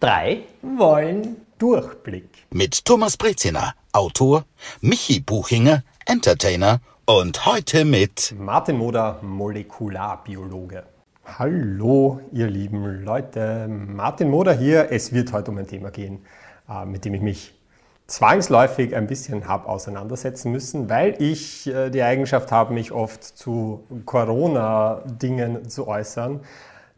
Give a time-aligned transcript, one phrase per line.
[0.00, 2.46] drei wollen Durchblick.
[2.50, 4.44] Mit Thomas Breziner, Autor,
[4.80, 10.84] Michi Buchinger, Entertainer und heute mit Martin Moder, Molekularbiologe.
[11.38, 13.68] Hallo, ihr lieben Leute.
[13.68, 14.90] Martin Moder hier.
[14.90, 16.24] Es wird heute um ein Thema gehen,
[16.68, 17.54] äh, mit dem ich mich
[18.06, 23.84] zwangsläufig ein bisschen habe auseinandersetzen müssen, weil ich äh, die Eigenschaft habe, mich oft zu
[24.06, 26.40] Corona-Dingen zu äußern.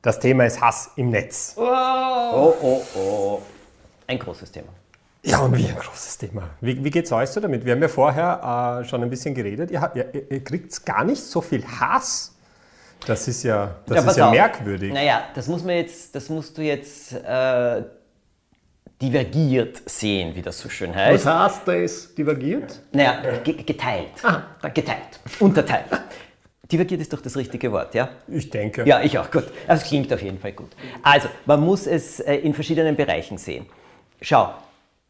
[0.02, 1.54] Das Thema ist Hass im Netz.
[1.56, 3.42] Oh, oh, oh.
[4.08, 4.68] Ein großes Thema.
[5.22, 6.50] Ja, und wie ein großes Thema.
[6.60, 7.64] Wie, wie geht es euch so damit?
[7.64, 9.70] Wir haben ja vorher äh, schon ein bisschen geredet.
[9.70, 12.34] Ihr, ihr, ihr kriegt gar nicht so viel Hass.
[13.06, 14.32] Das ist ja, das Ja, ist ja auf.
[14.32, 14.92] merkwürdig.
[14.92, 17.82] Naja, das muss man jetzt, das musst du jetzt äh,
[19.00, 21.24] divergiert sehen, wie das so schön heißt.
[21.24, 22.14] Was heißt das?
[22.16, 22.80] Divergiert?
[22.92, 24.10] Naja, ge geteilt.
[24.74, 25.20] Geteilt.
[25.38, 25.86] Unterteilt.
[26.72, 28.08] Divergiert ist doch das richtige Wort, ja?
[28.28, 28.84] Ich denke.
[28.86, 29.44] Ja, ich auch, gut.
[29.68, 30.70] Das klingt auf jeden Fall gut.
[31.02, 33.66] Also, man muss es äh, in verschiedenen Bereichen sehen.
[34.22, 34.54] Schau,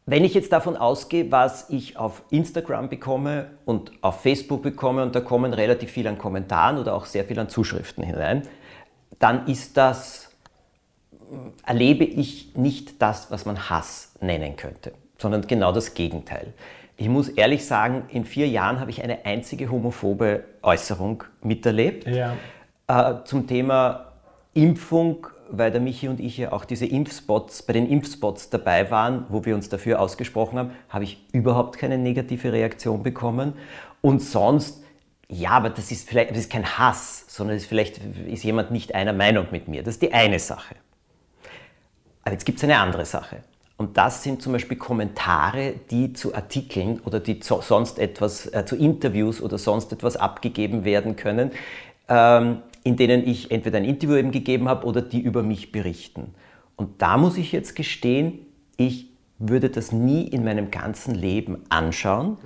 [0.04, 5.14] wenn ich jetzt davon ausgehe, was ich auf Instagram bekomme und auf Facebook bekomme, und
[5.14, 8.42] da kommen relativ viel an Kommentaren oder auch sehr viel an Zuschriften hinein,
[9.20, 10.30] dann ist das,
[11.12, 16.54] äh, erlebe ich nicht das, was man Hass nennen könnte, sondern genau das Gegenteil.
[16.96, 22.34] Ich muss ehrlich sagen, in vier Jahren habe ich eine einzige homophobe Äußerung miterlebt Ja.
[22.86, 24.12] äh, zum Thema
[24.54, 29.24] Impfung, weil der Michi und ich ja auch diese Impfspots, bei den Impfspots dabei waren,
[29.28, 33.54] wo wir uns dafür ausgesprochen haben, habe ich überhaupt keine negative Reaktion bekommen.
[34.00, 34.82] Und sonst,
[35.28, 38.94] ja, aber das ist vielleicht, das ist kein Hass, sondern ist vielleicht ist jemand nicht
[38.94, 39.82] einer Meinung mit mir.
[39.82, 40.74] Das ist die eine Sache.
[42.24, 43.38] Aber jetzt gibt es eine andere Sache.
[43.82, 48.64] Und das sind zum Beispiel Kommentare, die zu Artikeln oder die zu, sonst etwas, äh,
[48.64, 51.50] zu Interviews oder sonst etwas abgegeben werden können,
[52.08, 56.32] ähm, in denen ich entweder ein Interview eben gegeben habe oder die über mich berichten.
[56.76, 59.08] Und da muss ich jetzt gestehen, ich
[59.40, 62.36] würde das nie in meinem ganzen Leben anschauen.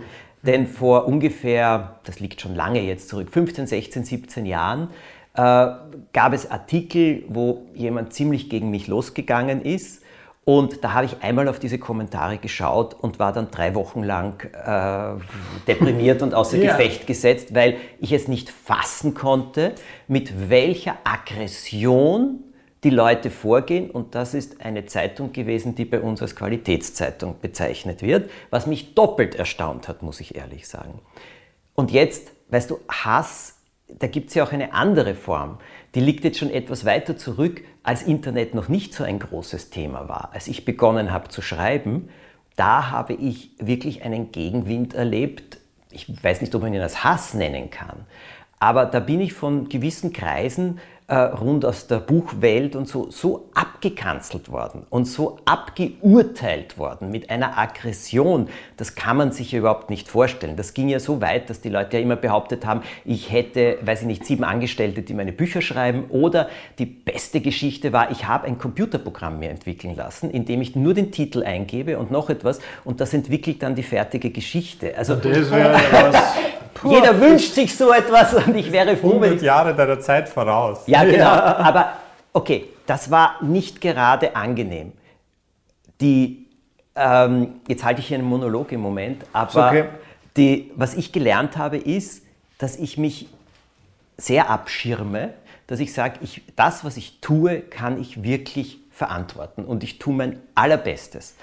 [0.43, 4.89] Denn vor ungefähr, das liegt schon lange jetzt zurück, 15, 16, 17 Jahren,
[5.35, 5.67] äh,
[6.15, 10.03] gab es Artikel, wo jemand ziemlich gegen mich losgegangen ist.
[10.49, 14.45] Und da habe ich einmal auf diese Kommentare geschaut und war dann drei Wochen lang
[14.55, 15.21] äh,
[15.67, 16.77] deprimiert und außer Ja.
[16.77, 19.73] Gefecht gesetzt, weil ich es nicht fassen konnte,
[20.07, 22.45] mit welcher Aggression
[22.85, 23.91] die Leute vorgehen.
[23.91, 28.95] Und das ist eine Zeitung gewesen, die bei uns als Qualitätszeitung bezeichnet wird, was mich
[28.95, 31.01] doppelt erstaunt hat, muss ich ehrlich sagen.
[31.75, 33.56] Und jetzt, weißt du, Hass,
[33.89, 35.59] da gibt es ja auch eine andere Form.
[35.95, 40.09] Die liegt jetzt schon etwas weiter zurück, als Internet noch nicht so ein großes Thema
[40.09, 40.31] war.
[40.33, 42.09] Als ich begonnen habe zu schreiben,
[42.57, 45.59] da habe ich wirklich einen Gegenwind erlebt.
[45.91, 48.07] Ich weiß nicht, ob man ihn als Hass nennen kann.
[48.59, 53.49] Aber da bin ich von gewissen Kreisen äh, rund aus der Buchwelt und so, so
[53.55, 58.49] abgekanzelt worden und so abgeurteilt worden mit einer Aggression.
[58.77, 60.57] Das kann man sich ja überhaupt nicht vorstellen.
[60.57, 64.01] Das ging ja so weit, dass die Leute ja immer behauptet haben, ich hätte, weiß
[64.01, 66.07] ich nicht, sieben Angestellte, die meine Bücher schreiben.
[66.09, 66.49] Oder
[66.81, 70.95] die beste Geschichte war, ich habe ein Computerprogramm mir entwickeln lassen, in dem ich nur
[70.95, 74.97] den Titel eingebe und noch etwas und das entwickelt dann die fertige Geschichte.
[74.99, 76.56] Also Das wäre was.
[76.85, 80.83] Jeder wünscht sich so etwas und ich wäre froh, wenn 100 Jahre deiner Zeit voraus.
[80.87, 81.31] ja, genau.
[81.31, 81.93] Aber
[82.33, 84.93] okay, das war nicht gerade angenehm.
[86.01, 86.47] Die,
[86.95, 89.85] ähm, jetzt halte ich hier einen Monolog im Moment, aber okay.
[90.37, 92.23] die, was ich gelernt habe, ist,
[92.59, 93.29] dass ich mich
[94.17, 95.35] sehr abschirme,
[95.67, 100.15] dass ich sage, ich, das, was ich tue, kann ich wirklich verantworten und ich tue
[100.15, 101.35] mein Allerbestes.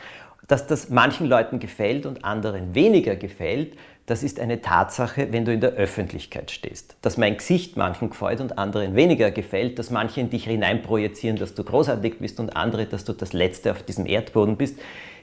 [0.48, 5.54] Dass das manchen Leuten gefällt und anderen weniger gefällt, das ist eine Tatsache, wenn du
[5.54, 6.98] in der Öffentlichkeit stehst.
[7.02, 11.56] Dass mein Gesicht manchen gefällt und anderen weniger gefällt, dass manche in dich hineinprojizieren, dass
[11.56, 14.78] du großartig bist und andere, dass du das Letzte auf diesem Erdboden bist,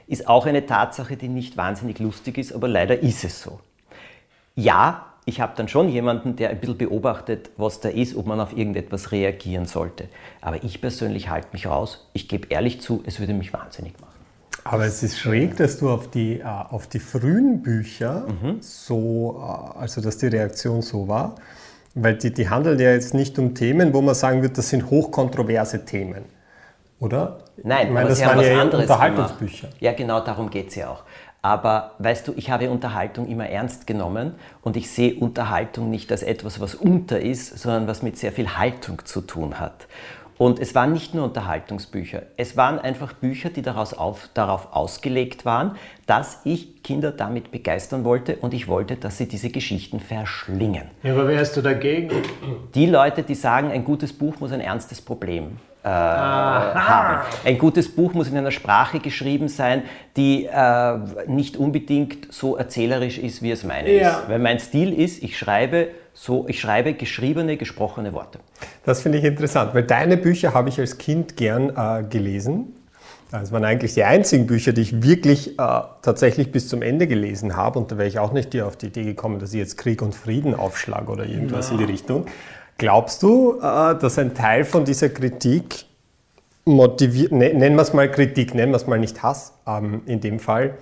[0.07, 3.59] ist auch eine Tatsache, die nicht wahnsinnig lustig ist, aber leider ist es so.
[4.55, 8.39] Ja, ich habe dann schon jemanden, der ein bisschen beobachtet, was da ist, ob man
[8.39, 10.09] auf irgendetwas reagieren sollte.
[10.41, 12.09] Aber ich persönlich halte mich raus.
[12.13, 14.10] Ich gebe ehrlich zu, es würde mich wahnsinnig machen.
[14.63, 18.25] Aber es ist schräg, dass du auf die, äh, auf die frühen Bücher
[18.59, 21.35] so, äh, also dass die Reaktion so war,
[21.95, 24.89] weil die, die handeln ja jetzt nicht um Themen, wo man sagen wird, das sind
[24.89, 26.25] hochkontroverse Themen,
[26.99, 27.39] oder?
[27.63, 29.67] Nein, ich meine, das waren was ja Unterhaltungsbücher.
[29.67, 29.81] gemacht.
[29.81, 31.03] Ja, genau darum geht es ja auch.
[31.43, 36.21] Aber weißt du, ich habe Unterhaltung immer ernst genommen und ich sehe Unterhaltung nicht als
[36.21, 39.87] etwas, was unter ist, sondern was mit sehr viel Haltung zu tun hat.
[40.41, 45.45] Und es waren nicht nur Unterhaltungsbücher, es waren einfach Bücher, die daraus auf, darauf ausgelegt
[45.45, 45.75] waren,
[46.07, 50.85] dass ich Kinder damit begeistern wollte und ich wollte, dass sie diese Geschichten verschlingen.
[51.03, 52.09] Ja, aber wärst du dagegen?
[52.73, 57.21] Die Leute, die sagen, ein gutes Buch muss ein ernstes Problem äh, haben.
[57.45, 59.83] Ein gutes Buch muss in einer Sprache geschrieben sein,
[60.17, 60.97] die äh,
[61.27, 64.09] nicht unbedingt so erzählerisch ist, wie es meine Ja.
[64.09, 64.27] ist.
[64.29, 68.39] Weil mein Stil ist, ich schreibe so, ich schreibe geschriebene, gesprochene Worte.
[68.85, 72.75] Das finde ich interessant, weil deine Bücher habe ich als Kind gern äh, gelesen.
[73.31, 77.55] Das waren eigentlich die einzigen Bücher, die ich wirklich äh, tatsächlich bis zum Ende gelesen
[77.55, 77.79] habe.
[77.79, 80.01] Und da wäre ich auch nicht die auf die Idee gekommen, dass ich jetzt Krieg
[80.01, 82.25] und Frieden aufschlage oder irgendwas in die Richtung.
[82.77, 83.61] Glaubst du, äh,
[83.97, 85.85] dass ein Teil von dieser Kritik
[86.65, 90.19] motiviert, ne, nennen wir es mal Kritik, nennen wir es mal nicht Hass ähm, in
[90.19, 90.77] dem Fall,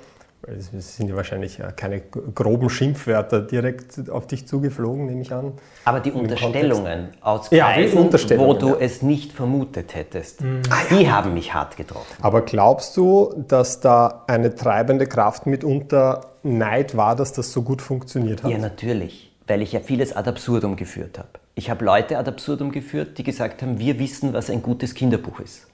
[0.47, 5.53] es sind ja wahrscheinlich keine groben Schimpfwörter direkt auf dich zugeflogen, nehme ich an.
[5.85, 8.75] Aber die Unterstellungen aus Ja, Kreisen, wo du ja.
[8.79, 10.61] es nicht vermutet hättest, Mhm.
[10.91, 12.15] die haben mich hart getroffen.
[12.21, 17.81] Aber glaubst du, dass da eine treibende Kraft mitunter Neid war, dass das so gut
[17.81, 18.51] funktioniert hat?
[18.51, 21.29] Ja, natürlich, weil ich ja vieles ad absurdum geführt habe.
[21.55, 25.41] Ich habe Leute ad absurdum geführt, die gesagt haben, wir wissen, was ein gutes Kinderbuch
[25.41, 25.67] ist.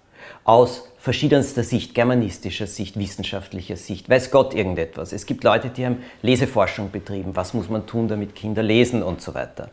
[0.44, 5.14] Aus verschiedenster Sicht, germanistischer Sicht, wissenschaftlicher Sicht, weiß Gott irgendetwas.
[5.14, 9.22] Es gibt Leute, die haben Leseforschung betrieben, was muss man tun, damit Kinder lesen und
[9.22, 9.70] so weiter.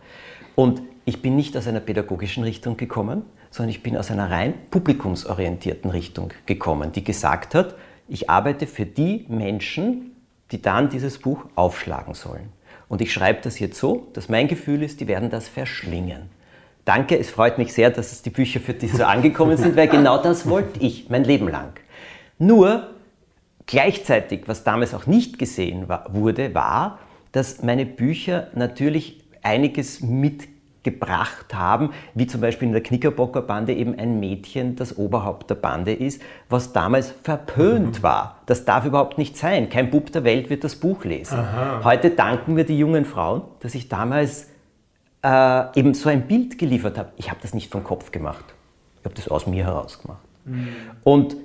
[0.57, 4.53] Und ich bin nicht aus einer pädagogischen Richtung gekommen, sondern ich bin aus einer rein
[4.71, 7.77] publikumsorientierten Richtung gekommen, die gesagt hat,
[8.09, 10.15] ich arbeite für die Menschen,
[10.51, 12.51] die dann dieses Buch aufschlagen sollen.
[12.91, 16.29] Und ich schreibe das jetzt so, dass mein Gefühl ist, die werden das verschlingen.
[16.85, 19.87] Danke, es freut mich sehr, dass es die Bücher für die so angekommen sind, weil
[19.87, 21.75] genau das wollte ich mein Leben lang.
[22.39, 22.89] Nur
[23.67, 26.99] gleichzeitig, was damals auch nicht gesehen war, wurde, war,
[27.31, 33.97] dass meine Bücher natürlich einiges mitgebracht haben, wie zum Beispiel in der Knickerbocker Bande eben
[33.97, 38.41] ein Mädchen das Oberhaupt der Bande ist, was damals verpönt war.
[38.47, 39.69] Das darf überhaupt nicht sein.
[39.69, 41.39] Kein Bub der Welt wird das Buch lesen.
[41.85, 44.52] Heute danken wir die jungen Frauen, dass ich damals
[45.23, 47.13] äh, eben so ein Bild geliefert habe.
[47.17, 48.45] Ich habe das nicht vom Kopf gemacht.
[49.01, 50.23] Ich habe das aus mir heraus gemacht.
[51.05, 51.37] Und,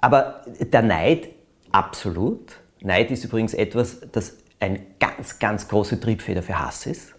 [0.00, 1.28] aber der Neid,
[1.72, 2.56] absolut.
[2.80, 7.14] Neid ist übrigens etwas, das eine ganz, ganz große Triebfeder für Hass ist.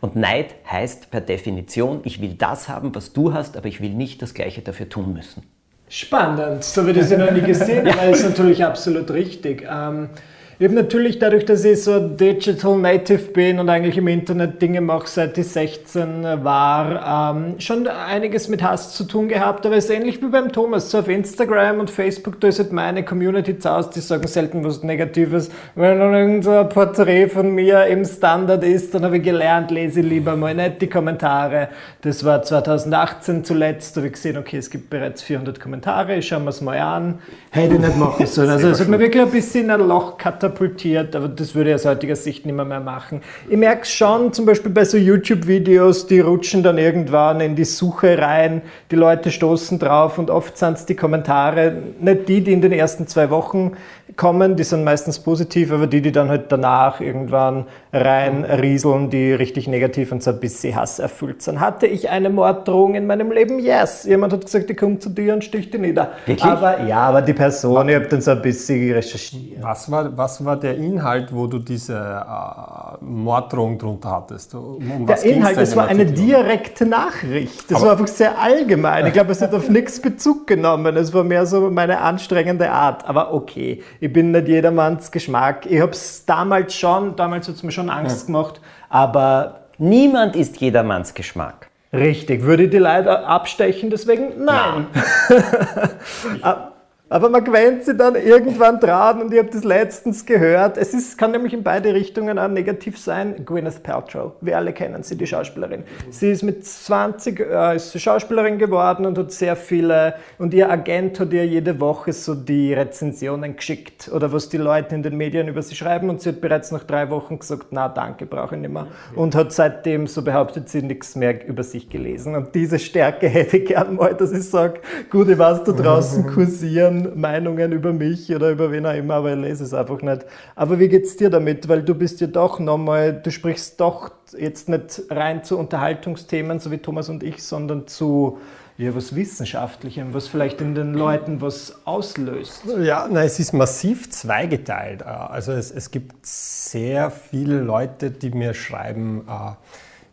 [0.00, 3.94] Und Neid heißt per Definition, ich will das haben, was du hast, aber ich will
[3.94, 5.42] nicht das Gleiche dafür tun müssen.
[5.88, 9.66] Spannend, so ich das ja noch nie gesehen, aber ist natürlich absolut richtig.
[9.70, 10.10] Ähm,
[10.58, 14.80] ich habe natürlich dadurch, dass ich so Digital Native bin und eigentlich im Internet Dinge
[14.80, 19.84] mache, seit ich 16 war, ähm, schon einiges mit Hass zu tun gehabt, aber es
[19.84, 20.90] ist ähnlich wie beim Thomas.
[20.90, 24.64] So auf Instagram und Facebook, da ist halt meine Community zu Hause, die sagen selten
[24.64, 25.50] was Negatives.
[25.74, 30.36] Wenn dann irgendein Porträt von mir im Standard ist, dann habe ich gelernt, lese lieber
[30.36, 31.68] mal nicht die Kommentare.
[32.00, 36.44] Das war 2018 zuletzt, da habe ich gesehen, okay, es gibt bereits 400 Kommentare, schauen
[36.44, 37.18] wir es mal an.
[37.50, 38.46] Hätte ich nicht machen sollen.
[38.56, 41.74] Also es hat mir wirklich ein bisschen in ein Loch katapultiert, aber das würde ich
[41.74, 43.20] aus heutiger Sicht nicht mehr, mehr machen.
[43.48, 47.64] Ich merke es schon, zum Beispiel bei so YouTube-Videos, die rutschen dann irgendwann in die
[47.64, 52.52] Suche rein, die Leute stoßen drauf und oft sind es die Kommentare, nicht die, die
[52.52, 53.72] in den ersten zwei Wochen
[54.14, 59.66] kommen, die sind meistens positiv, aber die, die dann halt danach irgendwann reinrieseln, die richtig
[59.66, 61.60] negativ und so ein bisschen hasserfüllt sind.
[61.60, 63.58] Hatte ich eine Morddrohung in meinem Leben?
[63.58, 64.04] Yes.
[64.04, 66.12] Jemand hat gesagt, ich komme zu dir und stich dich nieder.
[66.24, 66.44] Wirklich?
[66.44, 69.62] Aber ja, aber die Person, ich habe dann so ein bisschen recherchiert.
[69.62, 74.54] Was war, was war der Inhalt, wo du diese äh, Morddrohung drunter hattest?
[74.54, 77.70] Um Der was Inhalt, es war eine direkte Nachricht.
[77.70, 79.06] Das war einfach sehr allgemein.
[79.06, 80.96] Ich glaube, es hat auf nichts Bezug genommen.
[80.96, 83.06] Es war mehr so meine anstrengende Art.
[83.08, 85.66] Aber okay, ich bin nicht jedermanns Geschmack.
[85.66, 88.60] Ich habe es damals schon, damals hat es mir schon Angst gemacht.
[88.88, 91.68] Aber Niemand ist jedermanns Geschmack.
[91.92, 94.86] richtig, würde ich die Leute abstechen, deswegen nein.
[97.08, 100.76] Aber man gewöhnt sich dann irgendwann dran und ich habe das letztens gehört.
[100.76, 103.44] Es ist, kann nämlich in beide Richtungen auch negativ sein.
[103.46, 105.84] Gwyneth Paltrow, wir alle kennen sie, die Schauspielerin.
[106.10, 110.68] Sie ist mit 20 äh, ist sie Schauspielerin geworden und hat sehr viele, und ihr
[110.68, 115.16] Agent hat ihr jede Woche so die Rezensionen geschickt oder was die Leute in den
[115.16, 118.56] Medien über sie schreiben und sie hat bereits nach drei Wochen gesagt, na danke, brauche
[118.56, 118.88] ich nicht mehr.
[119.14, 122.34] Und hat seitdem, so behauptet sie, nichts mehr über sich gelesen.
[122.34, 126.26] Und diese Stärke hätte ich gern mal, dass ich sage, gut, ich weiß, da draußen
[126.34, 130.24] kursieren Meinungen über mich oder über wen auch immer, aber ich lese es einfach nicht.
[130.54, 131.68] Aber wie geht's dir damit?
[131.68, 136.70] Weil du bist ja doch nochmal, du sprichst doch jetzt nicht rein zu Unterhaltungsthemen, so
[136.70, 138.38] wie Thomas und ich, sondern zu
[138.78, 142.62] ja, was Wissenschaftlichem, was vielleicht in den Leuten was auslöst.
[142.80, 145.02] Ja, na, es ist massiv zweigeteilt.
[145.02, 149.52] Also es, es gibt sehr viele Leute, die mir schreiben, äh,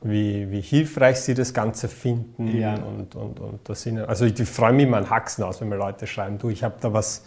[0.04, 2.58] wie, wie hilfreich sie das Ganze finden.
[2.58, 2.76] Ja.
[2.76, 5.70] Und, und, und das sind, also ich, ich freue mich immer an Haxen aus, wenn
[5.70, 7.24] mir Leute schreiben, du, ich habe da was,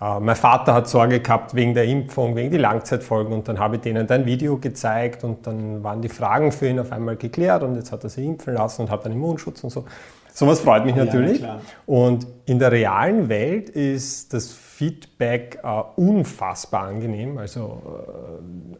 [0.00, 3.76] äh, mein Vater hat Sorge gehabt wegen der Impfung, wegen die Langzeitfolgen und dann habe
[3.76, 7.62] ich denen dein Video gezeigt und dann waren die Fragen für ihn auf einmal geklärt
[7.62, 9.84] und jetzt hat er sich impfen lassen und hat einen Immunschutz und so.
[10.32, 11.38] Sowas freut mich natürlich.
[11.38, 11.60] klar.
[11.86, 17.36] und in der realen Welt ist das Feedback äh, unfassbar angenehm.
[17.36, 17.82] Also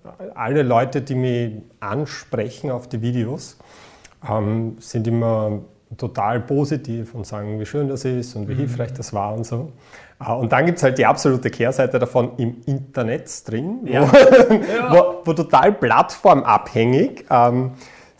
[0.02, 3.58] äh, alle Leute, die mich ansprechen auf die Videos,
[4.26, 5.58] ähm, sind immer
[5.98, 9.72] total positiv und sagen, wie schön das ist und wie hilfreich das war und so.
[10.26, 14.00] Äh, Und dann gibt es halt die absolute Kehrseite davon im Internet drin, wo,
[14.90, 17.72] wo, wo total plattformabhängig ähm,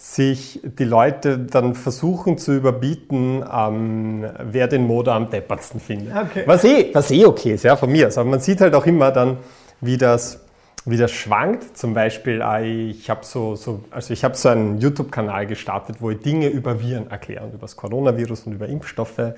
[0.03, 6.17] sich die Leute dann versuchen zu überbieten, ähm, wer den Moder am deppertsten findet.
[6.17, 6.43] Okay.
[6.47, 8.07] Was, eh, was eh okay ist, ja, von mir.
[8.07, 9.37] Aber man sieht halt auch immer dann,
[9.83, 10.41] wie das,
[10.87, 11.77] wie das schwankt.
[11.77, 16.11] Zum Beispiel, äh, ich habe so, so, also ich hab so einen YouTube-Kanal gestartet, wo
[16.11, 19.19] ich Dinge über Viren erkläre und über das Coronavirus und über Impfstoffe.
[19.19, 19.35] Äh,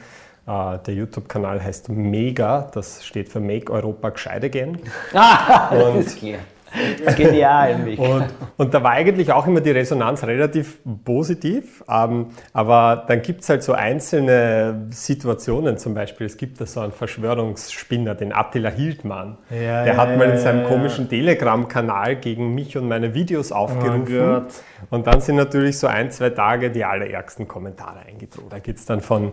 [0.46, 4.78] Der YouTube-Kanal heißt Mega, das steht für Make Europa Gescheit Again.
[5.12, 6.38] Ah, Und- das ist klar.
[7.16, 7.98] Genial, Mick.
[7.98, 8.26] Und,
[8.56, 11.84] und da war eigentlich auch immer die Resonanz relativ positiv.
[11.88, 16.80] Ähm, aber dann gibt es halt so einzelne Situationen, zum Beispiel, es gibt da so
[16.80, 19.38] einen Verschwörungsspinner, den Attila Hildmann.
[19.50, 24.06] Ja, der ja, hat mal in seinem komischen Telegram-Kanal gegen mich und meine Videos aufgerufen.
[24.06, 24.46] Gott.
[24.90, 28.50] und dann sind natürlich so ein, zwei Tage die allerärgsten Kommentare eingetroffen.
[28.50, 29.32] Da geht es dann von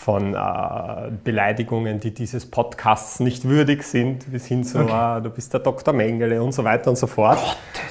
[0.00, 5.52] von äh, Beleidigungen, die dieses Podcasts nicht würdig sind, bis hin zu, ah, du bist
[5.52, 5.92] der Dr.
[5.92, 7.38] Mengele und so weiter und so fort.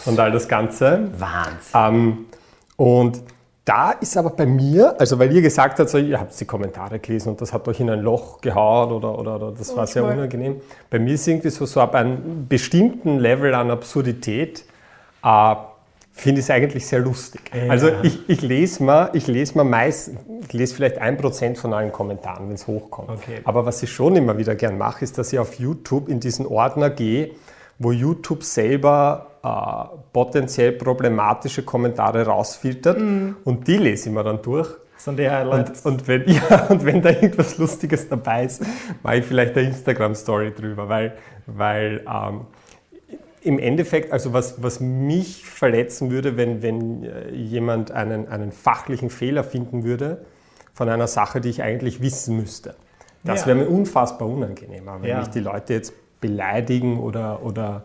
[0.05, 1.09] und all das Ganze.
[1.17, 1.71] Wahnsinn.
[1.75, 2.25] Ähm,
[2.75, 3.21] und
[3.63, 6.97] da ist aber bei mir, also weil ihr gesagt habt, so, ihr habt die Kommentare
[6.97, 10.03] gelesen und das hat euch in ein Loch gehauen oder, oder, oder das war sehr
[10.03, 10.61] unangenehm.
[10.89, 14.63] Bei mir ist irgendwie so, so ab einem bestimmten Level an Absurdität
[15.23, 15.55] äh,
[16.19, 17.41] finde ich es eigentlich sehr lustig.
[17.67, 20.11] Also ich, ich lese mal, ich lese mal meist,
[20.41, 23.09] ich lese vielleicht ein Prozent von allen Kommentaren, wenn es hochkommt.
[23.09, 23.41] Okay.
[23.43, 26.45] Aber was ich schon immer wieder gern mache, ist, dass ich auf YouTube in diesen
[26.45, 27.31] Ordner gehe,
[27.77, 32.97] wo YouTube selber äh, potenziell problematische Kommentare rausfiltert
[33.43, 34.67] und die lese ich mir dann durch.
[34.95, 35.85] Das sind die Highlights.
[35.85, 38.61] Und, und, wenn, ja, und wenn da irgendwas Lustiges dabei ist,
[39.01, 42.41] mache ich vielleicht eine Instagram-Story drüber, weil, weil ähm,
[43.41, 49.09] im Endeffekt, also was, was mich verletzen würde, wenn, wenn äh, jemand einen, einen fachlichen
[49.09, 50.25] Fehler finden würde
[50.73, 52.75] von einer Sache, die ich eigentlich wissen müsste.
[53.23, 53.47] Das Ja.
[53.47, 55.19] wäre mir unfassbar unangenehm, aber wenn Ja.
[55.19, 57.83] mich die Leute jetzt beleidigen oder, oder,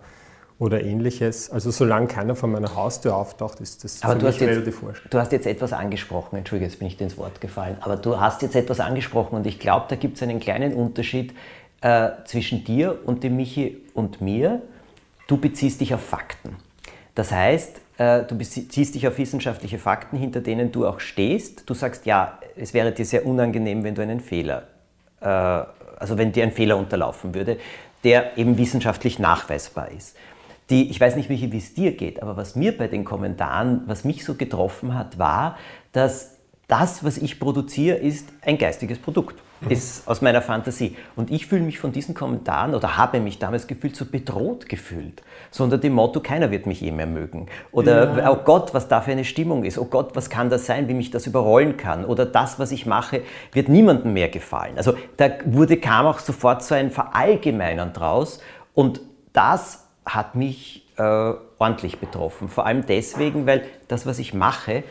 [0.59, 1.51] oder ähnliches.
[1.51, 4.51] Also solange keiner vor meiner Haustür auftaucht, ist das Aber für du mich hast, jetzt,
[4.57, 5.07] relativ wurscht.
[5.11, 8.21] du hast jetzt etwas angesprochen, Entschuldige, jetzt bin ich dir ins Wort gefallen, aber du
[8.21, 11.35] hast jetzt etwas angesprochen und ich glaube, da gibt es einen kleinen Unterschied
[11.81, 14.63] äh, zwischen dir und dem Michi und mir.
[15.27, 16.57] Du beziehst dich auf Fakten.
[17.15, 21.69] Das heißt, äh, du beziehst dich auf wissenschaftliche Fakten, hinter denen du auch stehst.
[21.69, 24.65] Du sagst, ja, es wäre dir sehr unangenehm, wenn du einen Fehler,
[25.21, 27.59] äh, also wenn dir ein Fehler unterlaufen würde,
[28.03, 30.17] der eben wissenschaftlich nachweisbar ist.
[30.71, 34.05] Die, ich weiß nicht, wie es dir geht, aber was mir bei den Kommentaren, was
[34.05, 35.59] mich so getroffen hat, war,
[35.93, 36.39] dass
[36.69, 39.43] das, was ich produziere, ist ein geistiges Produkt.
[39.69, 40.97] Ist aus meiner Fantasie.
[41.17, 45.23] Und ich fühle mich von diesen Kommentaren oder habe mich damals gefühlt so bedroht gefühlt.
[45.51, 47.47] So unter dem Motto, keiner wird mich eh mehr mögen.
[47.73, 49.79] Oder, oh Gott, was da für eine Stimmung ist.
[49.79, 52.05] Oh Gott, was kann das sein, wie mich das überrollen kann.
[52.05, 54.77] Oder das, was ich mache, wird niemandem mehr gefallen.
[54.77, 58.41] Also da wurde, kam auch sofort so ein Verallgemeinern draus.
[58.75, 59.01] Und
[59.33, 62.49] das hat mich äh, ordentlich betroffen.
[62.49, 64.85] Vor allem deswegen, weil das, was ich mache,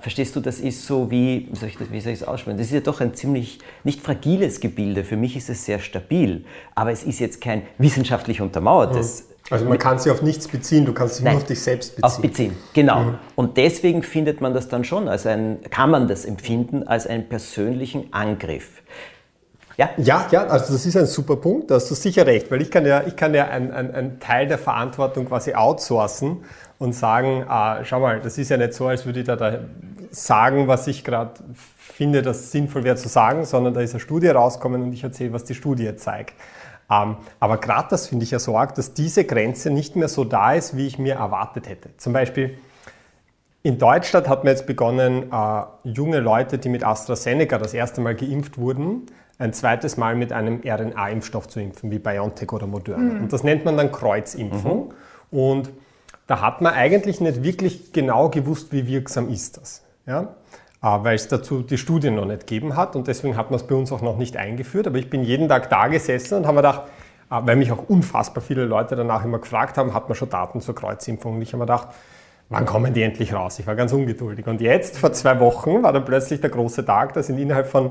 [0.00, 2.58] verstehst du, das ist so wie, wie soll ich das, wie soll ich es aussprechen?
[2.58, 5.04] Das ist ja doch ein ziemlich, nicht fragiles Gebilde.
[5.04, 6.44] Für mich ist es sehr stabil.
[6.74, 9.28] Aber es ist jetzt kein wissenschaftlich untermauertes.
[9.50, 11.96] Also man kann sich auf nichts beziehen, du kannst dich Nein, nur auf dich selbst
[11.96, 12.04] beziehen.
[12.04, 13.14] Auf beziehen, genau.
[13.34, 17.28] Und deswegen findet man das dann schon als ein, kann man das empfinden als einen
[17.28, 18.82] persönlichen Angriff.
[19.76, 19.90] Ja?
[19.96, 22.70] Ja, ja, also das ist ein super Punkt, da hast du sicher recht, weil ich
[22.70, 26.44] kann ja, ich kann ja einen ein Teil der Verantwortung quasi outsourcen
[26.82, 29.60] und sagen, ah, schau mal, das ist ja nicht so, als würde ich da, da
[30.10, 31.34] sagen, was ich gerade
[31.76, 35.32] finde, das sinnvoll wäre zu sagen, sondern da ist eine Studie rausgekommen und ich erzähle,
[35.32, 36.34] was die Studie zeigt.
[36.90, 40.24] Ähm, aber gerade das finde ich ja so arg, dass diese Grenze nicht mehr so
[40.24, 41.90] da ist, wie ich mir erwartet hätte.
[41.98, 42.58] Zum Beispiel,
[43.62, 48.16] in Deutschland hat man jetzt begonnen, äh, junge Leute, die mit AstraZeneca das erste Mal
[48.16, 49.06] geimpft wurden,
[49.38, 53.20] ein zweites Mal mit einem RNA-Impfstoff zu impfen, wie BioNTech oder Moderna.
[53.20, 54.92] Und das nennt man dann Kreuzimpfung.
[55.30, 55.70] Und
[56.32, 59.84] da hat man eigentlich nicht wirklich genau gewusst, wie wirksam ist das.
[60.06, 60.34] Ja?
[60.82, 63.66] Äh, Weil es dazu die Studien noch nicht gegeben hat und deswegen hat man es
[63.66, 64.86] bei uns auch noch nicht eingeführt.
[64.86, 66.84] Aber ich bin jeden Tag da gesessen und habe mir gedacht,
[67.30, 70.62] äh, weil mich auch unfassbar viele Leute danach immer gefragt haben, hat man schon Daten
[70.62, 71.34] zur Kreuzimpfung?
[71.34, 71.88] Und ich habe mir gedacht,
[72.48, 73.58] wann kommen die endlich raus?
[73.58, 74.46] Ich war ganz ungeduldig.
[74.46, 77.90] Und jetzt, vor zwei Wochen, war dann plötzlich der große Tag, da sind innerhalb von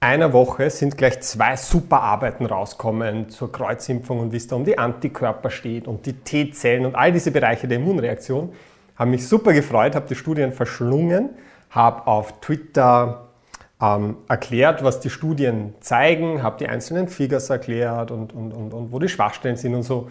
[0.00, 4.64] einer Woche sind gleich zwei super Arbeiten rauskommen zur Kreuzimpfung und wie es da um
[4.64, 8.52] die Antikörper steht und die T-Zellen und all diese Bereiche der Immunreaktion.
[8.96, 11.30] Haben mich super gefreut, habe die Studien verschlungen,
[11.70, 13.28] habe auf Twitter
[13.80, 18.92] ähm, erklärt, was die Studien zeigen, habe die einzelnen Figures erklärt und, und, und, und
[18.92, 20.08] wo die Schwachstellen sind und so.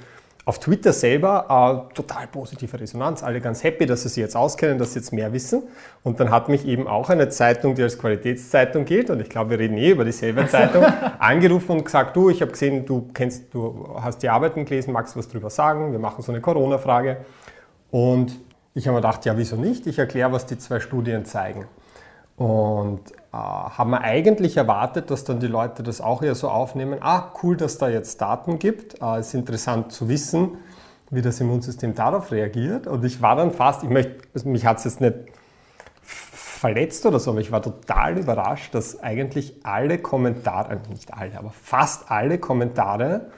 [0.47, 4.77] Auf Twitter selber äh, total positive Resonanz, alle ganz happy, dass sie sich jetzt auskennen,
[4.77, 5.63] dass sie jetzt mehr wissen.
[6.03, 9.49] Und dann hat mich eben auch eine Zeitung, die als Qualitätszeitung gilt, und ich glaube,
[9.49, 10.83] wir reden eh über dieselbe Zeitung,
[11.17, 15.15] angerufen und gesagt, du, ich habe gesehen, du kennst, du hast die Arbeiten gelesen, magst
[15.15, 15.91] du was drüber sagen?
[15.91, 17.17] Wir machen so eine Corona-Frage.
[17.89, 18.39] Und
[18.75, 19.87] ich habe mir gedacht, ja, wieso nicht?
[19.87, 21.65] Ich erkläre, was die zwei Studien zeigen.
[22.37, 23.01] Und
[23.35, 27.57] haben wir eigentlich erwartet, dass dann die Leute das auch eher so aufnehmen, ah, cool,
[27.57, 30.57] dass da jetzt Daten gibt, äh, ist interessant zu wissen,
[31.11, 32.87] wie das Immunsystem darauf reagiert.
[32.87, 35.15] Und ich war dann fast, ich möchte, also mich hat es jetzt nicht
[36.03, 41.37] verletzt oder so, aber ich war total überrascht, dass eigentlich alle Kommentare, äh, nicht alle,
[41.37, 43.31] aber fast alle Kommentare,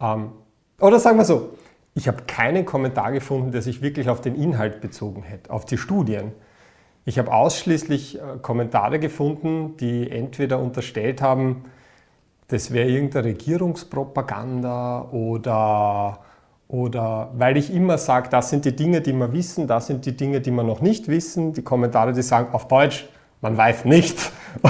[0.00, 0.32] ähm,
[0.80, 1.54] oder sagen wir so,
[1.94, 5.78] ich habe keinen Kommentar gefunden, der sich wirklich auf den Inhalt bezogen hätte, auf die
[5.78, 6.32] Studien.
[7.08, 11.62] Ich habe ausschließlich äh, Kommentare gefunden, die entweder unterstellt haben,
[12.48, 16.18] das wäre irgendeine Regierungspropaganda oder,
[16.68, 20.16] oder weil ich immer sage, das sind die Dinge, die wir wissen, das sind die
[20.16, 21.52] Dinge, die wir noch nicht wissen.
[21.52, 23.08] Die Kommentare, die sagen auf Deutsch,
[23.40, 24.18] man weiß nicht.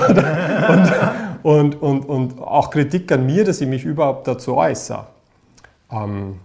[1.43, 5.07] und, und, und, und, auch Kritik an mir, dass ich mich überhaupt dazu äußere.
[5.91, 6.41] Ähm,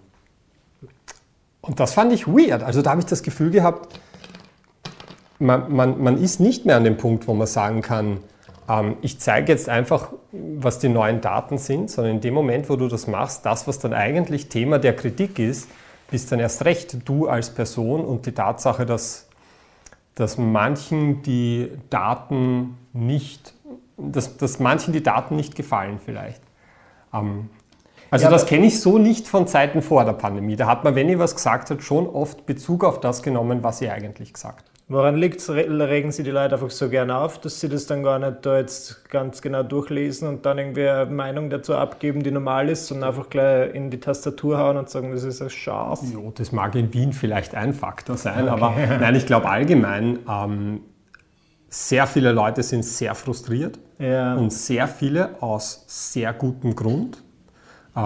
[1.61, 2.63] und das fand ich weird.
[2.63, 3.99] Also da habe ich das Gefühl gehabt,
[5.41, 8.19] man, man, man ist nicht mehr an dem Punkt, wo man sagen kann,
[8.69, 12.75] ähm, ich zeige jetzt einfach, was die neuen Daten sind, sondern in dem Moment, wo
[12.75, 15.67] du das machst, das, was dann eigentlich Thema der Kritik ist,
[16.09, 19.27] bist dann erst recht du als Person und die Tatsache, dass,
[20.15, 23.53] dass manchen die Daten nicht,
[23.97, 26.41] dass, dass manchen die Daten nicht gefallen vielleicht.
[27.13, 27.49] Ähm,
[28.11, 30.57] also ja, das kenne ich so nicht von Zeiten vor der Pandemie.
[30.57, 33.81] Da hat man, wenn ihr was gesagt hat, schon oft Bezug auf das genommen, was
[33.81, 34.71] ihr eigentlich gesagt habt.
[34.89, 35.49] Woran liegt es?
[35.49, 38.57] Regen Sie die Leute einfach so gerne auf, dass sie das dann gar nicht da
[38.57, 43.01] jetzt ganz genau durchlesen und dann irgendwie eine Meinung dazu abgeben, die normal ist, und
[43.01, 46.11] einfach gleich in die Tastatur hauen und sagen, das ist ein Schatz?
[46.11, 48.49] Ja, das mag in Wien vielleicht ein Faktor sein, okay.
[48.49, 50.81] aber nein, ich glaube allgemein, ähm,
[51.69, 54.33] sehr viele Leute sind sehr frustriert ja.
[54.33, 57.23] und sehr viele aus sehr gutem Grund.
[57.95, 57.99] Äh,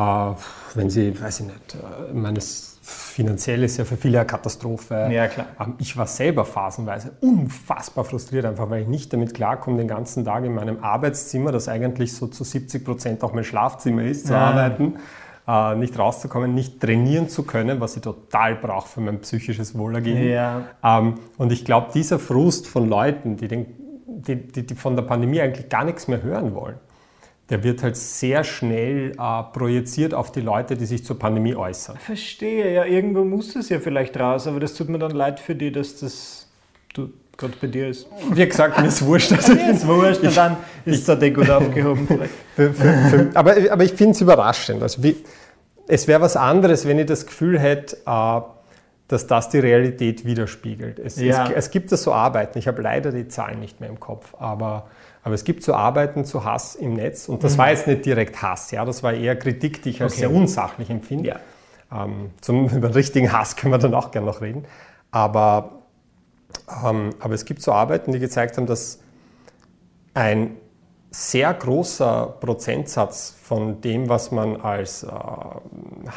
[0.74, 5.10] wenn sie, weiß ich nicht, äh, meines finanziell ist ja für viele eine Katastrophe.
[5.12, 5.48] Ja, klar.
[5.60, 10.24] Ähm, ich war selber phasenweise unfassbar frustriert, einfach weil ich nicht damit klarkomme, den ganzen
[10.24, 14.34] Tag in meinem Arbeitszimmer, das eigentlich so zu 70 Prozent auch mein Schlafzimmer ist, zu
[14.34, 14.40] ja.
[14.40, 14.98] arbeiten,
[15.48, 20.28] äh, nicht rauszukommen, nicht trainieren zu können, was ich total brauche für mein psychisches Wohlergehen.
[20.30, 20.64] Ja.
[20.84, 23.66] Ähm, und ich glaube, dieser Frust von Leuten, die, den,
[24.08, 26.76] die, die, die von der Pandemie eigentlich gar nichts mehr hören wollen,
[27.50, 31.98] der wird halt sehr schnell äh, projiziert auf die Leute, die sich zur Pandemie äußern.
[31.98, 35.56] Verstehe, ja, irgendwo muss es ja vielleicht raus, aber das tut mir dann leid für
[35.56, 36.48] die, dass das
[36.94, 38.08] du gerade bei dir ist.
[38.32, 39.32] Wie gesagt, mir ist wurscht.
[39.34, 42.08] Also mir ist wurscht und dann ist es gut aufgehoben.
[42.56, 44.82] für, für, für, aber, aber ich finde es überraschend.
[44.82, 45.18] Also wie,
[45.88, 48.42] es wäre was anderes, wenn ich das Gefühl hätte, äh,
[49.08, 51.00] dass das die Realität widerspiegelt.
[51.00, 51.46] Es, ja.
[51.46, 54.34] es, es gibt da so Arbeiten, ich habe leider die Zahlen nicht mehr im Kopf,
[54.40, 54.88] aber
[55.26, 57.58] aber es gibt so Arbeiten zu Hass im Netz und das mhm.
[57.58, 60.22] war jetzt nicht direkt Hass, ja, das war eher Kritik, die ich als okay.
[60.22, 61.30] sehr unsachlich empfinde.
[61.30, 62.04] Ja.
[62.04, 64.66] Ähm, zum über richtigen Hass können wir dann auch gerne noch reden.
[65.10, 65.80] Aber,
[66.86, 69.00] ähm, aber es gibt so Arbeiten, die gezeigt haben, dass
[70.14, 70.58] ein
[71.10, 75.08] sehr großer Prozentsatz von dem, was man als äh,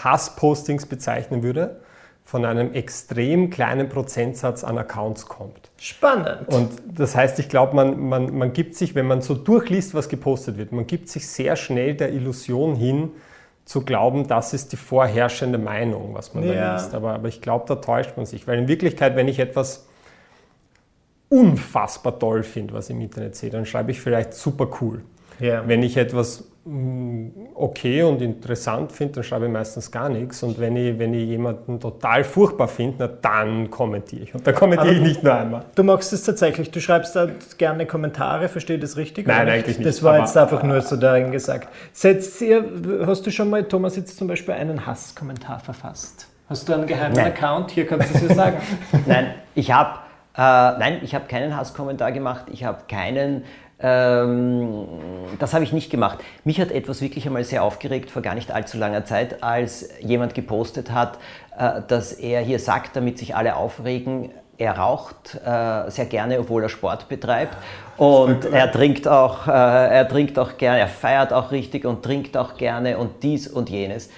[0.04, 1.80] Hasspostings bezeichnen würde,
[2.28, 5.70] von einem extrem kleinen Prozentsatz an Accounts kommt.
[5.78, 6.46] Spannend.
[6.48, 10.10] Und das heißt, ich glaube, man, man, man gibt sich, wenn man so durchliest, was
[10.10, 13.12] gepostet wird, man gibt sich sehr schnell der Illusion hin,
[13.64, 16.52] zu glauben, das ist die vorherrschende Meinung, was man ja.
[16.52, 16.94] da liest.
[16.94, 18.46] Aber, aber ich glaube, da täuscht man sich.
[18.46, 19.86] Weil in Wirklichkeit, wenn ich etwas
[21.30, 25.00] unfassbar toll finde, was ich im Internet sehe, dann schreibe ich vielleicht super cool.
[25.40, 25.66] Ja.
[25.66, 26.44] Wenn ich etwas
[27.54, 30.42] okay und interessant finde, dann schreibe ich meistens gar nichts.
[30.42, 34.34] Und wenn ich, wenn ich jemanden total furchtbar finde, dann kommentiere ich.
[34.34, 35.64] Und da kommentiere ich nicht nur einmal.
[35.74, 39.26] Du machst es tatsächlich, du schreibst da gerne Kommentare, verstehe das richtig?
[39.26, 39.88] Nein, eigentlich nicht.
[39.88, 41.68] Das war jetzt einfach nur so darin gesagt.
[41.92, 42.64] Setzt ihr,
[43.06, 46.28] hast du schon mal, Thomas, jetzt zum Beispiel einen Hasskommentar verfasst?
[46.48, 47.26] Hast du einen geheimen Nein.
[47.26, 47.70] Account?
[47.70, 48.56] Hier kannst du es ja sagen.
[49.06, 49.98] Nein, ich habe
[50.38, 52.44] äh, nein, ich habe keinen Hasskommentar gemacht.
[52.52, 53.42] Ich habe keinen
[53.80, 54.86] Ähm,
[55.38, 56.18] das habe ich nicht gemacht.
[56.44, 60.34] Mich hat etwas wirklich einmal sehr aufgeregt vor gar nicht allzu langer Zeit, als jemand
[60.34, 61.18] gepostet hat,
[61.56, 66.64] äh, dass er hier sagt, damit sich alle aufregen, er raucht äh, sehr gerne, obwohl
[66.64, 67.56] er Sport betreibt.
[67.96, 72.36] Und er trinkt, auch, äh, er trinkt auch gerne, er feiert auch richtig und trinkt
[72.36, 74.10] auch gerne und dies und jenes.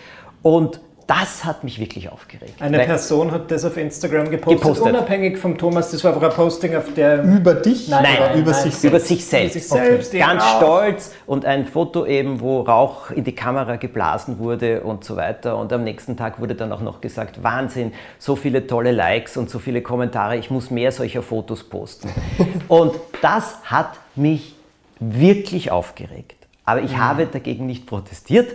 [0.42, 2.62] Und das hat mich wirklich aufgeregt.
[2.62, 5.90] Eine Person hat das auf Instagram gepostet, gepostet, unabhängig vom Thomas.
[5.90, 7.25] Das war einfach ein Posting auf der.
[7.25, 7.88] Über dich?
[7.88, 9.57] Nein, nein, nein über, nein, sich über, sich selbst.
[9.57, 10.11] Über sich selbst.
[10.11, 10.20] Okay.
[10.20, 15.16] Ganz stolz und ein Foto eben, wo Rauch in die Kamera geblasen wurde und so
[15.16, 15.59] weiter.
[15.59, 19.51] Und am nächsten Tag wurde dann auch noch gesagt: Wahnsinn, so viele tolle Likes und
[19.51, 20.37] so viele Kommentare.
[20.37, 22.09] Ich muss mehr solcher Fotos posten.
[22.68, 24.55] und das hat mich
[25.01, 26.37] wirklich aufgeregt.
[26.64, 27.01] Aber ich mhm.
[27.01, 28.53] habe dagegen nicht protestiert,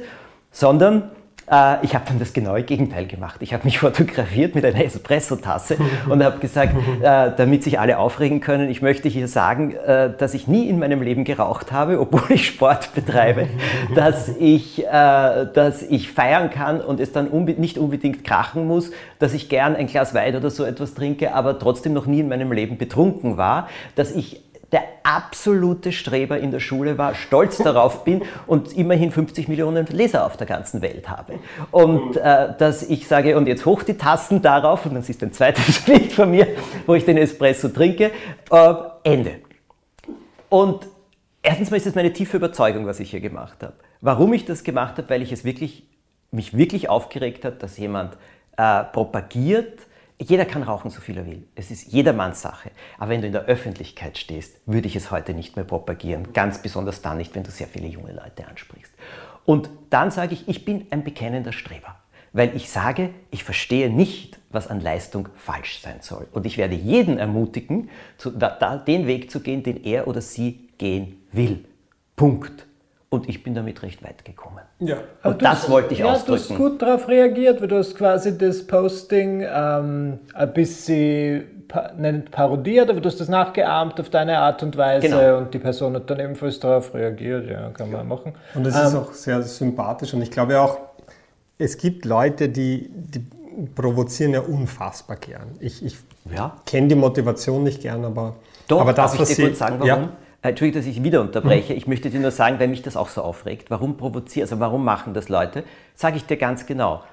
[0.53, 1.11] sondern
[1.51, 3.41] äh, ich habe dann das genaue Gegenteil gemacht.
[3.41, 5.77] Ich habe mich fotografiert mit einer Espresso-Tasse
[6.09, 10.33] und habe gesagt, äh, damit sich alle aufregen können, ich möchte hier sagen, äh, dass
[10.33, 13.47] ich nie in meinem Leben geraucht habe, obwohl ich Sport betreibe,
[13.95, 19.33] dass ich, dass ich feiern kann und es dann unbe nicht unbedingt krachen muss, dass
[19.33, 22.51] ich gern ein Glas Wein oder so etwas trinke, aber trotzdem noch nie in meinem
[22.51, 24.44] Leben betrunken war, dass ich
[24.75, 30.25] der absolute Streber in der Schule war, stolz darauf bin und immerhin 50 Millionen Leser
[30.25, 31.39] auf der ganzen Welt habe.
[31.71, 35.31] Und äh, dass ich sage, und jetzt hoch die Tassen darauf, und dann ist ein
[35.31, 36.45] zweites Bild von mir,
[36.85, 38.11] wo ich den Espresso trinke,
[38.51, 39.37] äh, Ende.
[40.49, 40.85] Und
[41.41, 43.75] erstens mal ist es meine tiefe Überzeugung, was ich hier gemacht habe.
[44.01, 45.87] Warum ich das gemacht habe, weil ich es wirklich,
[46.31, 48.17] mich wirklich aufgeregt hat, dass jemand
[48.57, 49.79] äh, propagiert,
[50.17, 51.47] jeder kann rauchen, so viel er will.
[51.55, 52.71] Es ist jedermanns Sache.
[52.97, 56.31] Aber wenn du in der Öffentlichkeit stehst, würde ich es heute nicht mehr propagieren.
[56.31, 58.93] Ganz besonders dann nicht, wenn du sehr viele junge Leute ansprichst.
[59.45, 61.97] Und dann sage ich, ich bin ein bekennender Streber.
[62.31, 66.27] Weil ich sage, ich verstehe nicht, was an Leistung falsch sein soll.
[66.31, 67.89] Und ich werde jeden ermutigen,
[68.23, 71.65] den Weg zu gehen, den er oder sie gehen will.
[72.15, 72.65] Punkt.
[73.09, 74.61] Und ich bin damit recht weit gekommen.
[74.79, 74.97] Ja.
[75.23, 76.47] Und das hast, wollte ich ja, ausdrücken.
[76.47, 81.55] Du hast gut darauf reagiert, weil du hast quasi das Posting ähm, ein bisschen
[81.97, 85.37] nicht parodiert, aber du hast das nachgeahmt auf deine Art und Weise genau.
[85.39, 87.49] und die Person hat dann ebenfalls darauf reagiert.
[87.49, 88.33] Ja, kann man machen.
[88.53, 90.77] Und das ähm, ist auch sehr sympathisch und ich glaube auch,
[91.57, 93.25] es gibt Leute, die, die
[93.73, 95.55] provozieren ja unfassbar gern.
[95.59, 95.97] Ich, ich
[96.35, 96.57] ja.
[96.65, 98.35] kenne die Motivation nicht gern, aber,
[98.67, 99.87] Doch, aber das, was ich dir sie, kurz sagen, warum?
[99.87, 100.09] Ja,
[100.49, 101.73] Entschuldigung, dass ich wieder unterbreche.
[101.73, 101.77] Mhm.
[101.77, 103.69] Ich möchte dir nur sagen, weil mich das auch so aufregt.
[103.69, 105.63] Warum provozieren, also warum machen das Leute?
[105.95, 107.03] Sage ich dir ganz genau.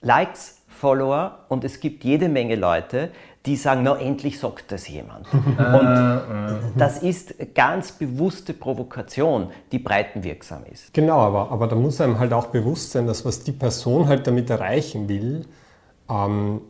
[0.00, 3.10] Likes, Follower und es gibt jede Menge Leute,
[3.46, 5.26] die sagen, na endlich sagt das jemand.
[5.32, 10.92] und das ist ganz bewusste Provokation, die breitenwirksam ist.
[10.94, 14.26] Genau, aber, aber da muss einem halt auch bewusst sein, dass was die Person halt
[14.26, 15.46] damit erreichen will,
[16.08, 16.60] ähm,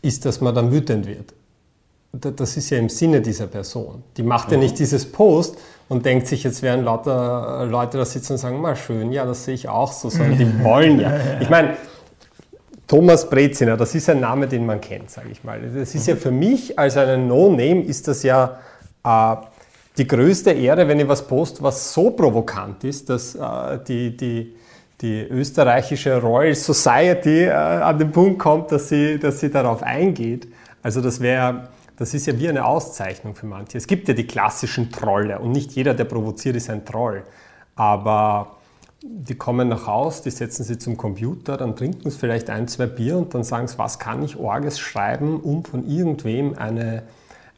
[0.00, 1.34] ist, dass man dann wütend wird
[2.12, 4.02] das ist ja im Sinne dieser Person.
[4.16, 4.78] Die macht ja nicht mhm.
[4.78, 9.12] dieses Post und denkt sich, jetzt werden lauter Leute da sitzen und sagen, mal schön,
[9.12, 11.12] ja, das sehe ich auch so, sondern die wollen ja.
[11.40, 11.76] Ich meine,
[12.86, 15.60] Thomas Breziner, das ist ein Name, den man kennt, sage ich mal.
[15.60, 18.58] Das ist ja für mich als einen No-Name ist das ja
[19.04, 19.36] äh,
[19.98, 24.56] die größte Ehre, wenn ich was post, was so provokant ist, dass äh, die, die,
[25.02, 30.48] die österreichische Royal Society äh, an den Punkt kommt, dass sie, dass sie darauf eingeht.
[30.82, 31.68] Also das wäre
[31.98, 33.76] das ist ja wie eine Auszeichnung für manche.
[33.76, 37.24] Es gibt ja die klassischen Trolle und nicht jeder, der provoziert, ist ein Troll.
[37.74, 38.58] Aber
[39.02, 42.86] die kommen nach Hause, die setzen sich zum Computer, dann trinken sie vielleicht ein, zwei
[42.86, 47.02] Bier und dann sagen sie, was kann ich Orges schreiben, um von irgendwem eine,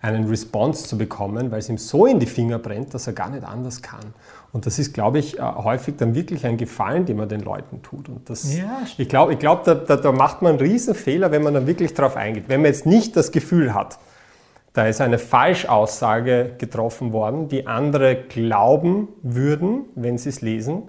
[0.00, 3.30] einen Response zu bekommen, weil es ihm so in die Finger brennt, dass er gar
[3.30, 4.14] nicht anders kann.
[4.52, 7.82] Und das ist, glaube ich, äh, häufig dann wirklich ein Gefallen, den man den Leuten
[7.82, 8.08] tut.
[8.08, 11.30] Und das, ja, ich glaube, ich glaub, da, da, da macht man einen riesen Fehler,
[11.30, 12.44] wenn man dann wirklich darauf eingeht.
[12.48, 13.98] Wenn man jetzt nicht das Gefühl hat,
[14.72, 20.82] da ist eine Falschaussage getroffen worden, die andere glauben würden, wenn sie es lesen.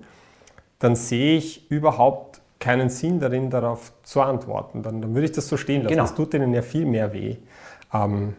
[0.79, 4.83] Dann sehe ich überhaupt keinen Sinn darin, darauf zu antworten.
[4.83, 5.95] Dann, dann würde ich das so stehen lassen.
[5.95, 6.03] Genau.
[6.03, 7.37] Das tut ihnen ja viel mehr weh.
[7.93, 8.35] Ähm,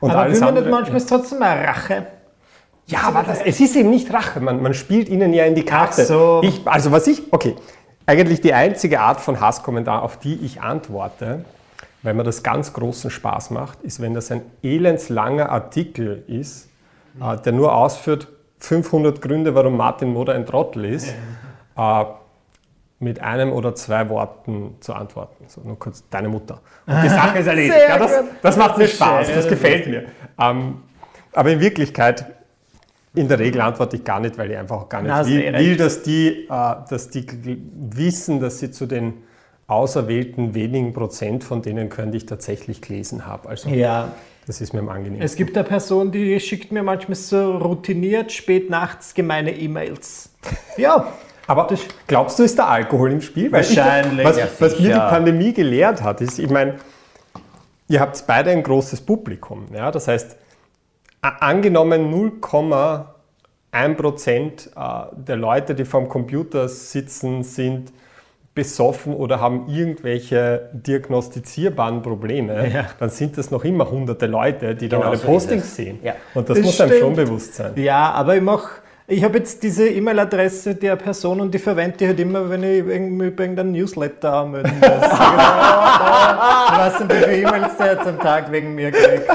[0.00, 2.06] und aber alles andere, nicht manchmal ist trotzdem eine Rache.
[2.86, 4.40] Ja, aber das, es ist eben nicht Rache.
[4.40, 6.02] Man, man spielt ihnen ja in die Karte.
[6.02, 6.40] Ach so.
[6.44, 7.54] Ich, also was ich, okay,
[8.04, 11.44] eigentlich die einzige Art von Hasskommentar, auf die ich antworte,
[12.04, 16.68] weil mir das ganz großen Spaß macht, ist, wenn das ein elendslanger Artikel ist,
[17.20, 21.12] äh, der nur ausführt, 500 Gründe, warum Martin Moder ein Trottel ist,
[21.76, 22.04] äh,
[23.00, 25.44] mit einem oder zwei Worten zu antworten.
[25.48, 26.60] So, nur kurz, deine Mutter.
[26.86, 27.74] Und die Sache ist erledigt.
[27.88, 30.04] Ja, das, das, macht mir Spaß, das gefällt mir.
[30.38, 30.82] Ähm,
[31.32, 32.26] aber in Wirklichkeit,
[33.14, 36.02] in der Regel antworte ich gar nicht, weil ich einfach gar nicht will, will dass,
[36.02, 37.26] die, äh, dass die
[37.90, 39.23] wissen, dass sie zu den
[39.66, 43.48] auserwählten wenigen Prozent, von denen könnte ich tatsächlich gelesen habe.
[43.48, 44.12] Also ja.
[44.46, 45.24] Das ist mir am angenehmsten.
[45.24, 50.30] Es gibt eine Person, die schickt mir manchmal so routiniert spät nachts gemeine E-Mails.
[50.76, 51.12] Ja,
[51.46, 51.68] Aber
[52.06, 53.50] glaubst du, ist der Alkohol im Spiel?
[53.50, 54.18] Weil Wahrscheinlich.
[54.18, 54.98] Ich, was, Ja, was mir die.
[54.98, 56.74] Pandemie gelehrt hat, ist, ich meine,
[57.88, 59.66] ihr habt beide ein großes Publikum.
[59.72, 59.90] Ja?
[59.90, 60.36] Das heißt,
[61.22, 64.80] angenommen 0,1 Prozent äh,
[65.16, 67.92] der Leute, die vorm Computer sitzen, sind
[68.54, 72.84] besoffen oder haben irgendwelche diagnostizierbaren Probleme, Ja.
[73.00, 75.98] dann sind das noch immer hunderte Leute, die da Genau eure so ist Postings sehen.
[76.02, 76.14] Ja.
[76.34, 77.16] Und das, Das muss einem schon stimmt.
[77.16, 77.72] bewusst sein.
[77.76, 78.68] Ja, aber ich mache.
[79.06, 82.78] Ich habe jetzt diese E-Mail-Adresse der Person und die verwende ich halt immer, wenn ich
[82.86, 84.88] irgendwie bei irgendeinem Newsletter anmelden muss.
[86.70, 89.28] Ich weiß nicht, wie viele E-Mails der jetzt am Tag wegen mir kriegt.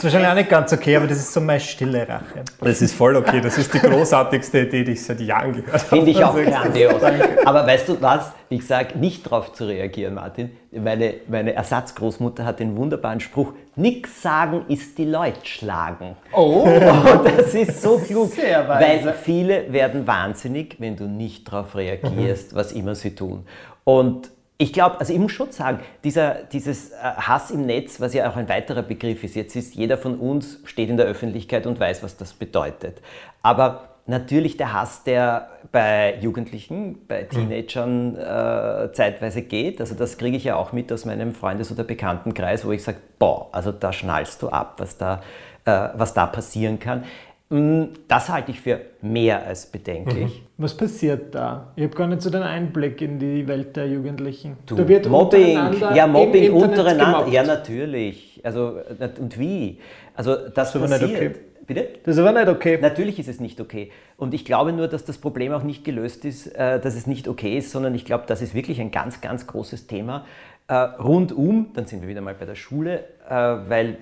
[0.00, 2.42] Das ist wahrscheinlich auch nicht ganz okay, aber das ist so meine stille Rache.
[2.58, 3.42] Das ist voll okay.
[3.42, 5.84] Das ist die großartigste Idee, die ich seit Jahren gehört habe.
[5.84, 7.02] Finde ich auch Also, grandios.
[7.44, 8.32] Aber weißt du was?
[8.48, 10.52] Ich sage nicht darauf zu reagieren, Martin.
[10.72, 16.16] Meine, meine Ersatzgroßmutter hat den wunderbaren Spruch: Nix sagen ist die Leute schlagen.
[16.32, 19.04] Oh, Und das ist so klug, Sehr weise.
[19.08, 23.44] weil viele werden wahnsinnig, wenn du nicht darauf reagierst, was immer sie tun.
[23.84, 24.30] Und
[24.60, 28.28] ich glaube, also ich muss schon sagen, dieser, dieses äh, Hass im Netz, was ja
[28.28, 31.80] auch ein weiterer Begriff ist, jetzt ist jeder von uns, steht in der Öffentlichkeit und
[31.80, 33.00] weiß, was das bedeutet.
[33.40, 40.36] Aber natürlich der Hass, der bei Jugendlichen, bei Teenagern äh, zeitweise geht, also das kriege
[40.36, 43.94] ich ja auch mit aus meinem Freundes- oder Bekanntenkreis, wo ich sage, boah, also da
[43.94, 45.22] schnallst du ab, was da,
[45.64, 47.04] äh, was da passieren kann.
[47.50, 50.42] Mm, Das halte ich für mehr als bedenklich.
[50.56, 51.72] was passiert da?
[51.74, 54.56] Ich habe gar nicht so den Einblick in die Welt der Jugendlichen.
[54.66, 55.58] Du, da wird Mobbing,
[55.94, 57.32] ja, Mobbing untereinander, gemobbt.
[57.32, 58.40] ja, natürlich.
[58.44, 59.78] Also, äh, und wie?
[60.14, 61.16] Also, das, aber nicht passiert.
[61.16, 61.30] okay.
[61.66, 61.88] Bitte?
[62.04, 62.78] Das ist aber nicht okay.
[62.80, 63.90] Natürlich ist es nicht okay.
[64.16, 67.26] Und ich glaube nur, dass das Problem auch nicht gelöst ist, äh, dass es nicht
[67.28, 70.24] okay ist, sondern ich glaube, das ist wirklich ein ganz, ganz großes Thema.
[70.68, 73.98] Äh, rundum, dann sind wir wieder mal bei der Schule, weil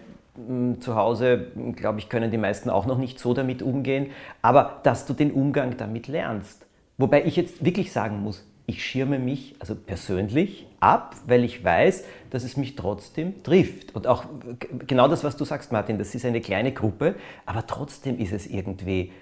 [0.80, 4.10] zu Hause, glaube ich, können die meisten auch noch nicht so damit umgehen,
[4.42, 6.66] aber dass du den Umgang damit lernst.
[6.96, 12.04] Wobei ich jetzt wirklich sagen muss, ich schirme mich, also persönlich, ab, weil ich weiß,
[12.30, 13.94] dass es mich trotzdem trifft.
[13.94, 14.24] Und auch
[14.86, 17.14] genau das, was du sagst, Martin, das ist eine kleine Gruppe,
[17.46, 19.12] aber trotzdem ist es irgendwie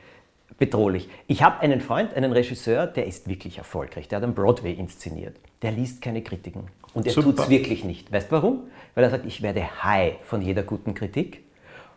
[0.59, 1.09] bedrohlich.
[1.29, 4.09] Ich habe einen Freund, einen Regisseur, der ist wirklich erfolgreich.
[4.09, 5.37] Der hat am Broadway inszeniert.
[5.63, 6.65] Der liest keine Kritiken.
[6.97, 8.11] Und er tut es wirklich nicht.
[8.11, 8.61] Weißt du warum?
[8.95, 11.43] Weil er sagt, ich werde high von jeder guten Kritik.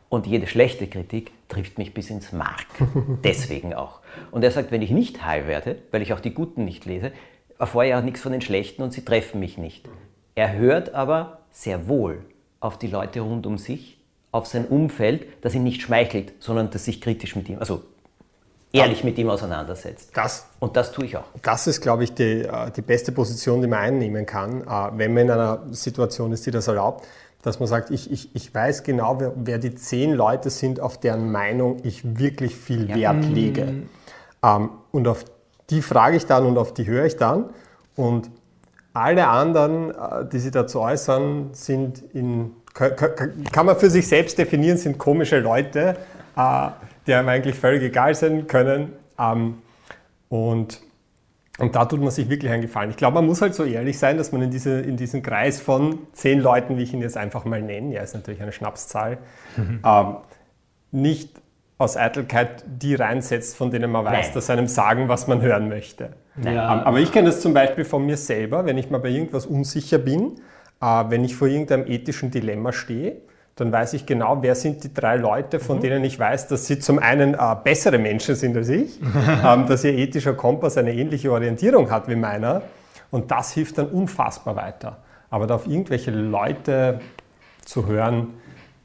[0.09, 2.65] Und jede schlechte Kritik trifft mich bis ins Mark.
[3.23, 4.01] Deswegen auch.
[4.31, 7.13] Und er sagt, wenn ich nicht high werde, weil ich auch die guten nicht lese,
[7.57, 9.87] erfahre ich auch nichts von den schlechten und sie treffen mich nicht.
[10.35, 12.25] Er hört aber sehr wohl
[12.59, 13.99] auf die Leute rund um sich,
[14.33, 17.83] auf sein Umfeld, das ihn nicht schmeichelt, sondern das sich kritisch mit ihm, also
[18.71, 20.11] ehrlich mit ihm auseinandersetzt.
[20.13, 21.25] Das, Und das tue ich auch.
[21.41, 25.13] das ist, glaube ich, die, äh, die beste Position, die man einnehmen kann, äh, wenn
[25.13, 27.07] man in einer Situation ist, die das erlaubt,
[27.41, 30.99] dass man sagt, ich, ich, ich weiß genau, wer, wer die zehn Leute sind, auf
[30.99, 33.83] deren Meinung ich wirklich viel Wert lege.
[34.43, 35.23] Ähm, und auf
[35.69, 37.45] die frage ich dann und auf die höre ich dann.
[37.95, 38.29] Und
[38.93, 44.77] alle anderen, äh, die sich dazu äußern, sind in, kann, man für sich selbst definieren,
[44.77, 45.95] sind komische Leute,
[46.35, 46.69] äh,
[47.09, 48.93] die einem eigentlich völlig egal sein können.
[49.19, 49.55] Ähm,
[50.29, 50.79] und,
[51.57, 52.91] und da tut man sich wirklich einen Gefallen.
[52.91, 55.59] Ich glaube, man muss halt so ehrlich sein, dass man in, diese, in diesen Kreis
[55.59, 59.17] von zehn Leuten, wie ich ihn jetzt einfach mal nenne, ja, ist natürlich eine Schnapszahl,
[59.57, 60.15] ähm,
[60.91, 61.41] nicht
[61.79, 64.33] aus Eitelkeit die reinsetzt, von denen man weiß, Nein.
[64.33, 66.11] dass einem sagen, was man hören möchte.
[66.43, 66.73] Ja.
[66.73, 69.45] Ähm, Aber ich kenne das zum Beispiel von mir selber, wenn ich mal bei irgendwas
[69.45, 70.35] unsicher bin,
[70.81, 73.21] äh, wenn ich vor irgendeinem ethischen Dilemma stehe,
[73.59, 76.79] dann weiß ich genau, wer sind die drei Leute, von denen ich weiß, dass sie
[76.79, 79.01] zum einen äh, bessere Menschen sind als ich,
[79.45, 82.61] ähm, dass ihr ethischer Kompass eine ähnliche Orientierung hat wie meiner.
[83.11, 84.97] Und das hilft dann unfassbar weiter.
[85.29, 87.01] Aber da auf irgendwelche Leute
[87.65, 88.27] zu hören,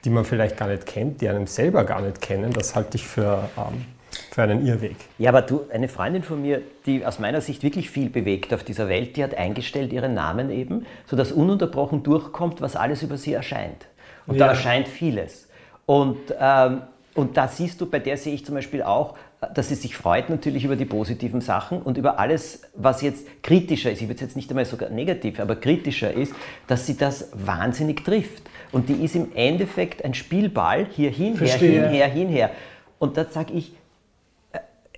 [0.04, 3.06] die man vielleicht gar nicht kennt, die einem selber gar nicht kennen, das halte ich
[3.06, 3.84] für, ähm,
[4.32, 4.96] für einen Irrweg.
[5.18, 8.64] Ja, aber du, eine Freundin von mir, die aus meiner Sicht wirklich viel bewegt auf
[8.64, 13.32] dieser Welt, die hat eingestellt ihren Namen eben, sodass ununterbrochen durchkommt, was alles über sie
[13.32, 13.86] erscheint.
[14.26, 14.50] Und da Ja.
[14.52, 15.48] erscheint vieles.
[15.86, 16.82] Und, ähm,
[17.14, 19.14] und da siehst du, bei der sehe ich zum Beispiel auch,
[19.54, 23.90] dass sie sich freut natürlich über die positiven Sachen und über alles, was jetzt kritischer
[23.92, 24.00] ist.
[24.00, 26.34] Ich würde es jetzt nicht einmal sogar negativ, aber kritischer ist,
[26.66, 28.42] dass sie das wahnsinnig trifft.
[28.72, 31.82] Und die ist im Endeffekt ein Spielball, hier hin, her, Verstehe.
[31.82, 32.50] hin, her, hin, her.
[32.98, 33.74] Und da sage ich,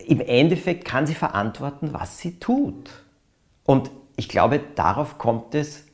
[0.06, 2.90] im Endeffekt kann sie verantworten, was sie tut.
[3.64, 5.84] Und ich glaube, darauf kommt es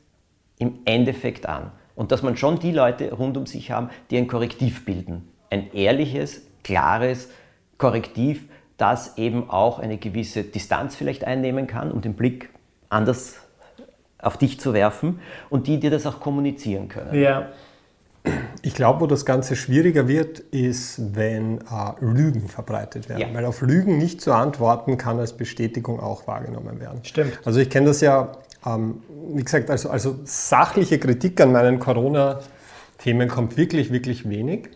[0.59, 1.71] im Endeffekt an.
[1.95, 5.29] Und dass man schon die Leute rund um sich haben, die ein Korrektiv bilden.
[5.51, 7.29] Ein ehrliches, klares
[7.79, 8.45] Korrektiv,
[8.77, 12.51] das eben auch eine gewisse Distanz vielleicht einnehmen kann, um den Blick
[12.89, 13.37] anders
[14.19, 17.15] auf dich zu werfen und die dir das auch kommunizieren können.
[17.21, 17.49] Ja.
[18.63, 21.63] Ich glaube, wo das Ganze schwieriger wird, ist, wenn äh,
[22.01, 23.21] Lügen verbreitet werden.
[23.21, 23.35] Ja.
[23.35, 27.01] Weil auf Lügen nicht zu antworten, kann als Bestätigung auch wahrgenommen werden.
[27.03, 27.41] Stimmt.
[27.45, 28.31] Also ich kenne das ja,
[28.65, 29.03] ähm,
[29.35, 34.69] wie gesagt, also, also sachliche Kritik an meinen Corona-Themen kommt wirklich, wirklich wenig.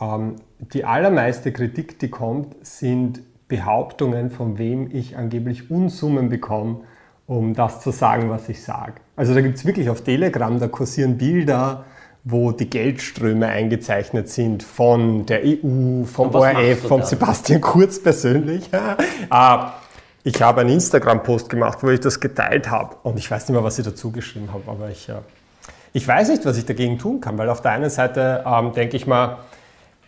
[0.00, 0.36] Ähm,
[0.72, 6.80] die allermeiste Kritik, die kommt, sind Behauptungen, von wem ich angeblich Unsummen bekomme,
[7.26, 8.94] um das zu sagen, was ich sage.
[9.16, 11.84] Also da gibt es wirklich auf Telegram, da kursieren Bilder,
[12.24, 18.70] wo die Geldströme eingezeichnet sind von der EU, vom ORF, von Sebastian Kurz persönlich.
[19.30, 19.74] Ah,
[20.24, 23.64] ich habe einen Instagram-Post gemacht, wo ich das geteilt habe und ich weiß nicht mehr,
[23.64, 25.14] was ich dazu geschrieben habe, aber ich, äh,
[25.92, 28.96] ich weiß nicht, was ich dagegen tun kann, weil auf der einen Seite ähm, denke
[28.96, 29.38] ich mal,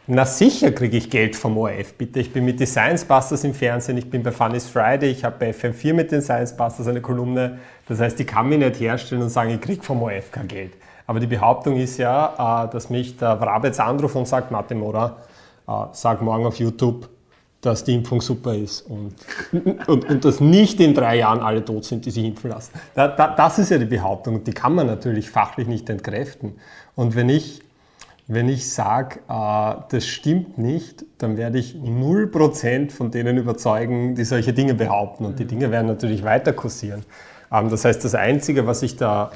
[0.07, 2.20] na sicher kriege ich Geld vom ORF, bitte.
[2.20, 5.37] Ich bin mit den Science Busters im Fernsehen, ich bin bei Funny's Friday, ich habe
[5.38, 7.59] bei FM4 mit den Science Busters eine Kolumne.
[7.88, 10.72] Das heißt, ich kann mich nicht herstellen und sagen, ich kriege vom ORF kein Geld.
[11.07, 15.16] Aber die Behauptung ist ja, äh, dass mich der Wrabetz anruft und sagt, Martin Mora,
[15.66, 17.09] äh, sag morgen auf YouTube,
[17.64, 19.14] dass die Impfung super ist und,
[19.87, 22.72] und, und dass nicht in drei Jahren alle tot sind, die sich impfen lassen.
[22.94, 26.55] Da, da, das ist ja die Behauptung und die kann man natürlich fachlich nicht entkräften.
[26.94, 27.62] Und wenn ich,
[28.27, 34.24] wenn ich sage, äh, das stimmt nicht, dann werde ich 0% von denen überzeugen, die
[34.24, 37.05] solche Dinge behaupten und die Dinge werden natürlich weiter kursieren.
[37.53, 39.31] Ähm, das heißt, das Einzige, was ich da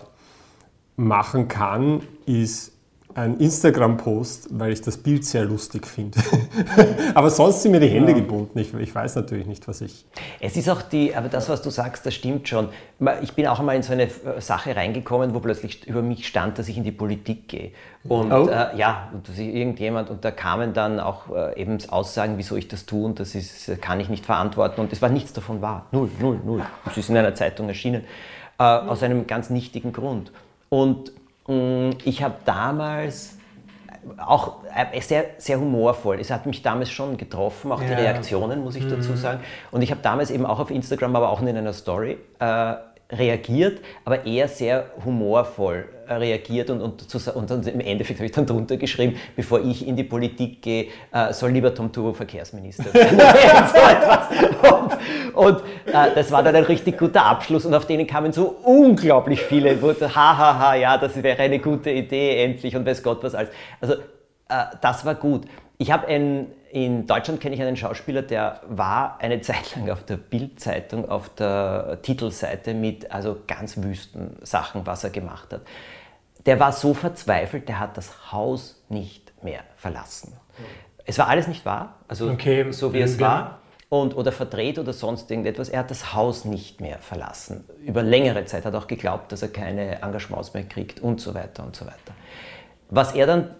[0.96, 2.72] machen kann, ist
[3.14, 6.18] ein Instagram-Post, weil ich das Bild sehr lustig finde.
[7.14, 8.18] aber sonst sind mir die Hände ja.
[8.18, 8.58] gebunden.
[8.58, 10.06] Ich, ich, weiß natürlich nicht, was ich.
[10.40, 12.68] Es ist auch die, aber das, was du sagst, das stimmt schon.
[13.22, 16.58] Ich bin auch einmal in so eine äh, Sache reingekommen, wo plötzlich über mich stand,
[16.58, 17.72] dass ich in die Politik gehe.
[18.04, 18.48] Und oh.
[18.48, 22.56] äh, ja, und dass ich irgendjemand, und da kamen dann auch äh, eben Aussagen, wieso
[22.56, 24.80] ich das tue, und das ist, kann ich nicht verantworten.
[24.80, 25.86] Und es war nichts davon wahr.
[25.92, 26.62] Null, null, null.
[26.86, 28.04] Es ist in einer Zeitung erschienen.
[28.58, 30.32] Äh, aus einem ganz nichtigen Grund.
[30.68, 31.12] Und
[31.48, 33.38] ich habe damals
[34.18, 36.20] auch äh, sehr, sehr humorvoll.
[36.20, 37.88] Es hat mich damals schon getroffen, auch ja.
[37.88, 38.90] die Reaktionen, muss ich mhm.
[38.90, 39.40] dazu sagen.
[39.70, 42.74] Und ich habe damals eben auch auf Instagram, aber auch in einer Story äh,
[43.10, 48.46] reagiert, aber eher sehr humorvoll reagiert und, und, und, und im Endeffekt habe ich dann
[48.46, 53.18] drunter geschrieben, bevor ich in die Politik gehe, äh, soll lieber Tom Turbo Verkehrsminister sein.
[55.34, 58.56] und, und äh, das war dann ein richtig guter Abschluss und auf denen kamen so
[58.64, 63.02] unglaublich viele, wo hahaha, ha, ha, ja, das wäre eine gute Idee endlich und weiß
[63.02, 63.50] Gott was alles.
[63.80, 65.46] Also äh, das war gut.
[65.80, 70.16] Ich habe in Deutschland kenne ich einen Schauspieler, der war eine Zeit lang auf der
[70.16, 75.62] Bildzeitung auf der Titelseite mit also ganz wüsten Sachen, was er gemacht hat.
[76.46, 80.32] Der war so verzweifelt, der hat das Haus nicht mehr verlassen.
[81.04, 82.70] Es war alles nicht wahr, also okay.
[82.72, 83.60] so wie es war.
[83.90, 85.70] Und, oder verdreht oder sonst irgendetwas.
[85.70, 87.64] Er hat das Haus nicht mehr verlassen.
[87.86, 91.34] Über längere Zeit hat er auch geglaubt, dass er keine Engagements mehr kriegt und so
[91.34, 92.12] weiter und so weiter.
[92.90, 93.50] Was er dann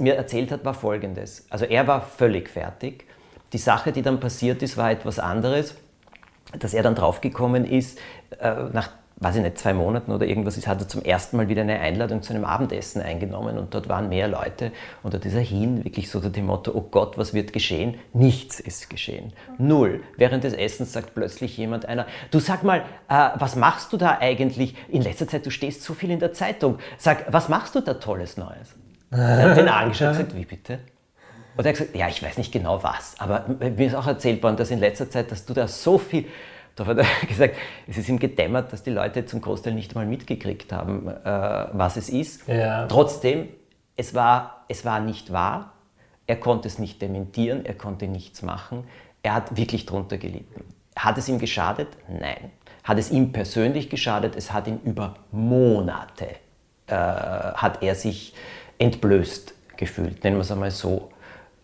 [0.00, 1.46] mir erzählt hat, war folgendes.
[1.50, 3.04] Also er war völlig fertig.
[3.52, 5.74] Die Sache, die dann passiert ist, war etwas anderes,
[6.58, 7.98] dass er dann draufgekommen ist,
[8.40, 11.48] äh, nach, weiß ich nicht, zwei Monaten oder irgendwas, ist, hat er zum ersten Mal
[11.48, 15.34] wieder eine Einladung zu einem Abendessen eingenommen und dort waren mehr Leute und dort ist
[15.34, 17.94] er hin, wirklich so dem Motto, oh Gott, was wird geschehen?
[18.12, 19.32] Nichts ist geschehen.
[19.58, 20.02] Null.
[20.16, 24.18] Während des Essens sagt plötzlich jemand einer, du sag mal, äh, was machst du da
[24.20, 24.74] eigentlich?
[24.88, 26.78] In letzter Zeit, du stehst so viel in der Zeitung.
[26.98, 28.74] Sag, was machst du da Tolles Neues?
[29.10, 30.80] Er hat den angeschaut und gesagt, wie bitte?
[31.56, 34.42] Und er hat gesagt, ja, ich weiß nicht genau was, aber mir ist auch erzählt
[34.42, 36.26] worden, dass in letzter Zeit, dass du da so viel,
[36.74, 40.06] da hat er gesagt, es ist ihm gedämmert, dass die Leute zum Großteil nicht mal
[40.06, 42.46] mitgekriegt haben, äh, was es ist.
[42.46, 42.86] Ja.
[42.86, 43.48] Trotzdem,
[43.96, 45.72] es war, es war nicht wahr,
[46.26, 48.84] er konnte es nicht dementieren, er konnte nichts machen,
[49.22, 50.62] er hat wirklich drunter gelitten.
[50.96, 51.88] Hat es ihm geschadet?
[52.08, 52.50] Nein.
[52.84, 54.36] Hat es ihm persönlich geschadet?
[54.36, 56.28] Es hat ihn über Monate,
[56.86, 58.34] äh, hat er sich
[58.78, 61.10] entblößt gefühlt, nennen wir es einmal so.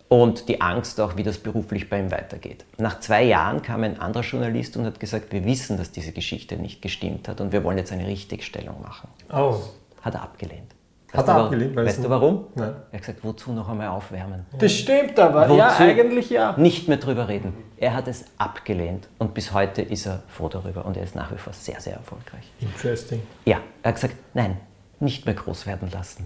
[0.08, 2.66] Und die Angst auch, wie das beruflich bei ihm weitergeht.
[2.76, 6.56] Nach zwei Jahren kam ein anderer Journalist und hat gesagt, wir wissen, dass diese Geschichte
[6.56, 9.08] nicht gestimmt hat und wir wollen jetzt eine Richtigstellung machen.
[9.32, 9.56] Oh.
[10.02, 10.74] Hat er abgelehnt.
[11.12, 11.76] Weißt hat er du, abgelehnt?
[11.76, 12.46] Weißt du warum?
[12.54, 12.74] Nein.
[12.90, 14.46] Er hat gesagt, wozu noch einmal aufwärmen?
[14.58, 16.56] Das stimmt aber, wozu ja, eigentlich ja.
[16.58, 17.54] Nicht mehr drüber reden.
[17.76, 21.32] Er hat es abgelehnt und bis heute ist er froh darüber und er ist nach
[21.32, 22.50] wie vor sehr, sehr erfolgreich.
[22.60, 23.22] Interesting.
[23.44, 24.58] Ja, er hat gesagt, nein,
[25.00, 26.24] nicht mehr groß werden lassen.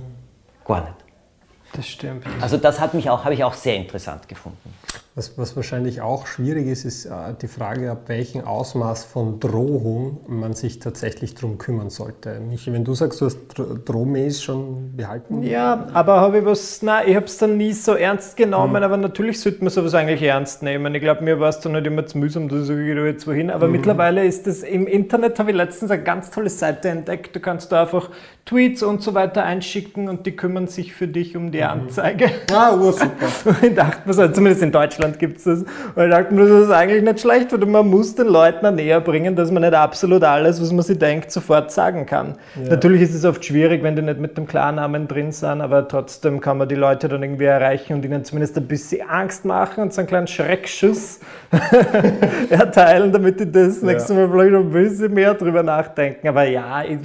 [0.67, 1.06] Gar nicht.
[1.77, 2.25] Das stimmt.
[2.41, 4.75] Also das hat mich auch, habe ich auch sehr interessant gefunden.
[5.15, 7.11] Was, was wahrscheinlich auch schwierig ist, ist äh,
[7.41, 12.39] die Frage, ab welchem Ausmaß von Drohung man sich tatsächlich darum kümmern sollte.
[12.39, 15.43] Michi, wenn du sagst, du hast Dro- Drohmails schon behalten?
[15.43, 18.99] Ja, aber habe ich was, nein, ich habe es dann nie so ernst genommen, aber
[18.99, 20.95] natürlich sollte man sowas eigentlich ernst nehmen.
[20.95, 23.51] Ich glaube, mir war es dann nicht immer zu mühsam, dass ich da jetzt wohin.
[23.51, 27.35] Aber mittlerweile ist es im Internet, habe ich letztens eine ganz tolle Seite entdeckt.
[27.35, 28.11] Du kannst da einfach
[28.45, 32.31] Tweets und so weiter einschicken und die kümmern sich für dich um die Anzeige.
[32.53, 33.27] Ah, ursuper.
[33.45, 35.61] Und ich dachte mir so, zumindest in Deutschland gibt es das.
[35.61, 39.01] Und ich dachte mir, das ist eigentlich nicht schlecht, weil man muss den Leuten näher
[39.01, 42.37] bringen, dass man nicht absolut alles, was man sich denkt, sofort sagen kann.
[42.69, 46.41] Natürlich ist es oft schwierig, wenn die nicht mit dem Klarnamen drin sind, aber trotzdem
[46.41, 49.93] kann man die Leute dann irgendwie erreichen und ihnen zumindest ein bisschen Angst machen und
[49.93, 51.21] so einen kleinen Schreckschuss
[52.51, 56.29] erteilen, damit die das nächste Mal vielleicht noch ein bisschen mehr drüber nachdenken.
[56.29, 56.99] Aber ja, ich,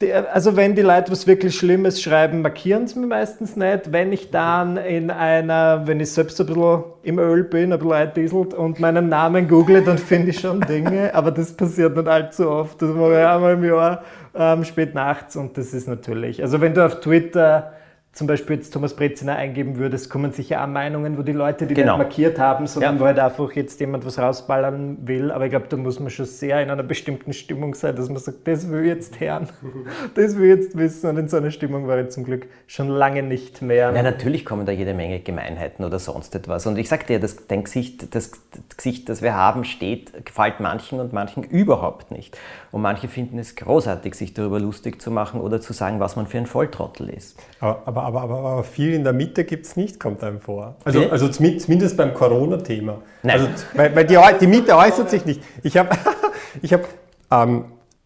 [0.00, 3.92] der, also wenn die Leute was wirklich Schlimmes schreiben, markieren sie mir meistens nicht.
[3.92, 7.94] Wenn ich dann in einer, wenn ich selbst ein bisschen im Öl bin, ein bisschen
[7.94, 12.50] eindieselt und meinen Namen google, dann finde ich schon Dinge, aber das passiert nicht allzu
[12.50, 12.82] oft.
[12.82, 14.02] Das mache ich einmal im Jahr
[14.34, 17.72] ähm, spät nachts und das ist natürlich, also wenn du auf Twitter
[18.16, 21.74] zum Beispiel jetzt Thomas Breziner eingeben würdest, kommen sicher auch Meinungen, wo die Leute, die
[21.74, 21.98] Genau.
[21.98, 23.00] nicht markiert haben, sondern Ja.
[23.00, 25.30] wo halt einfach jetzt jemand was rausballern will.
[25.30, 28.16] Aber ich glaube, da muss man schon sehr in einer bestimmten Stimmung sein, dass man
[28.16, 29.48] sagt, das will ich jetzt hören,
[30.14, 31.10] das will ich jetzt wissen.
[31.10, 33.92] Und in so einer Stimmung war ich zum Glück schon lange nicht mehr.
[33.94, 36.66] Ja, natürlich kommen da jede Menge Gemeinheiten oder sonst etwas.
[36.66, 40.60] Und ich sag dir, das, dein Gesicht, das, das Gesicht, das wir haben, steht, gefällt
[40.60, 42.38] manchen und manchen überhaupt nicht.
[42.72, 46.26] Und manche finden es großartig, sich darüber lustig zu machen oder zu sagen, was man
[46.26, 47.38] für ein Volltrottel ist.
[47.60, 50.76] Aber, aber, aber, aber, aber viel in der Mitte gibt es nicht, kommt einem vor.
[50.84, 51.10] Also, Okay.
[51.10, 52.98] also zumi- zumindest beim Corona-Thema.
[53.22, 53.40] Nein.
[53.40, 55.42] Also, weil, weil die, die Mitte äußert sich nicht.
[55.62, 55.90] Ich habe,
[56.62, 56.82] ich hab,
[57.30, 57.64] ähm,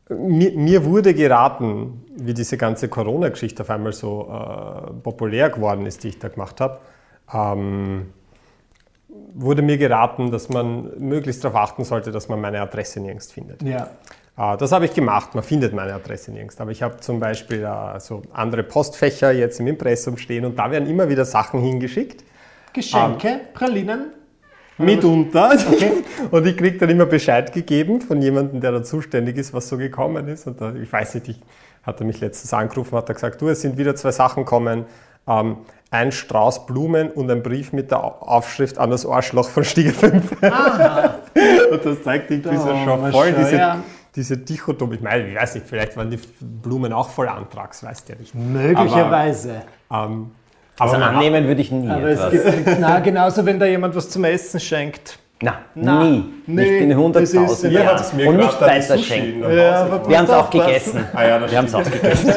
[0.08, 6.02] mir, mir wurde geraten, wie diese ganze Corona-Geschichte auf einmal so äh, populär geworden ist,
[6.02, 6.78] die ich da gemacht habe,
[7.32, 8.12] ähm,
[9.34, 13.62] wurde mir geraten, dass man möglichst darauf achten sollte, dass man meine Adresse nirgends findet.
[13.62, 13.88] Ja.
[14.42, 15.34] Ah, Das habe ich gemacht.
[15.34, 16.58] Man findet meine Adresse nirgends.
[16.60, 20.70] Aber ich habe zum Beispiel äh, so andere Postfächer jetzt im Impressum stehen und da
[20.70, 22.24] werden immer wieder Sachen hingeschickt.
[22.72, 24.12] Geschenke, Pralinen.
[24.78, 25.50] Mitunter.
[26.30, 29.76] Und ich kriege dann immer Bescheid gegeben von jemandem, der da zuständig ist, was so
[29.76, 30.46] gekommen ist.
[30.46, 31.40] Und da, ich weiß nicht, ich
[31.82, 34.86] hatte mich letztens angerufen, hat er gesagt, du, es sind wieder zwei Sachen kommen.
[35.28, 35.58] Ähm,
[35.90, 39.90] ein Strauß Blumen und ein Brief mit der Au- Aufschrift an das Arschloch von Stiege
[39.92, 40.30] 5.
[40.40, 43.78] und das zeigt irgendwie so schon voll diese, ja.
[44.16, 44.96] Diese Dichotomie.
[44.96, 48.18] Ich meine, ich weiß nicht, vielleicht waren die Blumen auch voll Antrags, weißt du ja
[48.18, 48.34] nicht.
[48.34, 49.62] Möglicherweise.
[49.92, 50.30] Ähm,
[50.78, 52.32] Also aber man- annehmen würde ich nie aber etwas.
[52.32, 55.18] es gibt, na, genauso, wenn da jemand was zum Essen schenkt.
[55.42, 56.24] Na, Na, nie.
[56.46, 58.28] nee, nicht in das ist- 100.000 Ihr Jahren.
[58.28, 59.40] Und nicht weiter schenken.
[59.42, 61.06] Ja, Wir haben es auch gegessen.
[61.14, 62.32] Ah ja, Wir haben es auch gegessen.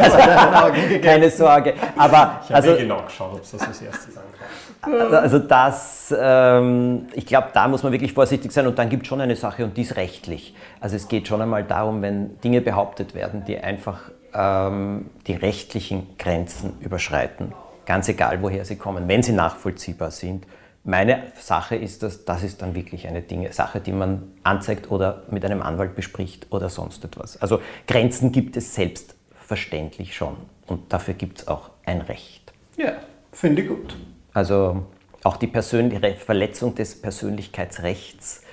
[1.01, 1.73] Keine Sorge.
[1.97, 5.13] Aber Ich habe also, eh genau geschaut, ob es das als erstes ankam.
[5.15, 8.67] also das, ähm, ich glaube, da muss man wirklich vorsichtig sein.
[8.67, 10.55] Und dann gibt es schon eine Sache und die ist rechtlich.
[10.79, 13.99] Also es geht schon einmal darum, wenn Dinge behauptet werden, die einfach
[14.33, 17.53] ähm, die rechtlichen Grenzen überschreiten.
[17.85, 20.45] Ganz egal, woher sie kommen, wenn sie nachvollziehbar sind.
[20.85, 25.23] Meine Sache ist, dass das ist dann wirklich eine Dinge, Sache, die man anzeigt oder
[25.31, 27.41] mit einem Anwalt bespricht oder sonst etwas.
[27.41, 30.35] Also Grenzen gibt es selbstverständlich schon
[30.67, 32.51] und dafür gibt es auch ein Recht.
[32.75, 32.93] Ja,
[33.31, 33.95] finde ich gut.
[34.33, 34.85] Also
[35.23, 38.43] auch die persönliche Verletzung des Persönlichkeitsrechts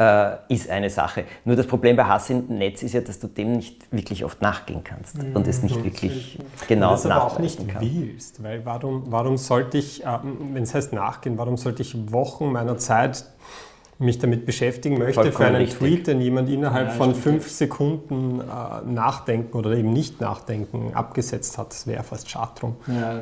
[0.00, 1.24] äh, ist eine Sache.
[1.44, 4.40] Nur das Problem bei Hass im Netz ist ja, dass du dem nicht wirklich oft
[4.40, 9.04] nachgehen kannst und es nicht wirklich genau das aber auch nicht nachweisen willst, weil warum,
[9.08, 13.26] warum sollte ich, ähm, wenn es heißt nachgehen, warum sollte ich Wochen meiner Zeit
[13.98, 15.78] mich damit beschäftigen möchte für Vollkommen einen richtig.
[15.78, 21.72] Tweet, den jemand innerhalb von fünf Sekunden äh, nachdenken oder eben nicht nachdenken abgesetzt hat.
[21.72, 22.76] Das wäre fast schade drum.
[22.86, 23.20] Ja.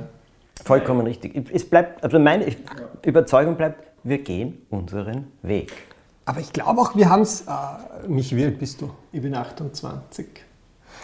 [0.63, 1.51] Vollkommen richtig.
[1.53, 2.47] Es bleibt, also meine
[3.05, 5.73] Überzeugung bleibt, wir gehen unseren Weg.
[6.29, 8.91] Aber ich glaube auch, wir haben es, äh, mich, wie alt bist du?
[9.13, 10.27] Ich bin 28.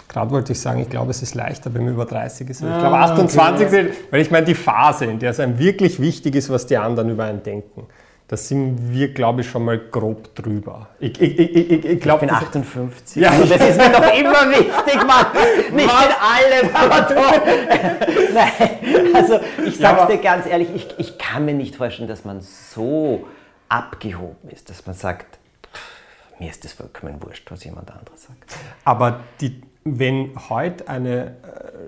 [0.07, 2.61] Gerade wollte ich sagen, ich glaube, es ist leichter, wenn man über 30 ist.
[2.61, 3.75] Ich Ah, glaube, 28 okay.
[3.75, 6.77] sind, weil ich meine, die Phase, in der es einem wirklich wichtig ist, was die
[6.77, 7.87] anderen über einen denken,
[8.29, 10.89] da sind wir, glaube ich, schon mal grob drüber.
[11.01, 13.23] Ich, ich, ich, ich, ich Ich glaube, bin das- 58.
[13.23, 13.31] Ja.
[13.33, 15.27] Und das ist mir noch immer wichtig, Mann.
[15.75, 17.41] Nicht in allem, aber toll.
[18.35, 22.09] Nein, also ich Ja, sage aber- dir ganz ehrlich, ich, ich kann mir nicht vorstellen,
[22.09, 23.25] dass man so
[23.79, 25.39] abgehoben ist, dass man sagt,
[26.39, 28.57] mir ist das vollkommen wurscht, was jemand anderes sagt.
[28.85, 31.33] aber die, wenn heute eine äh,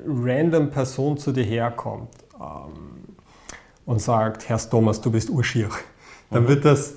[0.06, 2.10] random Person zu dir herkommt
[2.40, 3.16] ähm,
[3.86, 5.70] und sagt, Herr Thomas, du bist urschier,
[6.30, 6.48] dann Mhm.
[6.48, 6.94] wird das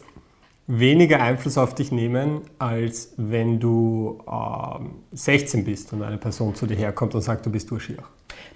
[0.67, 6.65] weniger Einfluss auf dich nehmen, als wenn du ähm, 16 bist und eine Person zu
[6.67, 7.97] dir herkommt und sagt, du bist Urschier.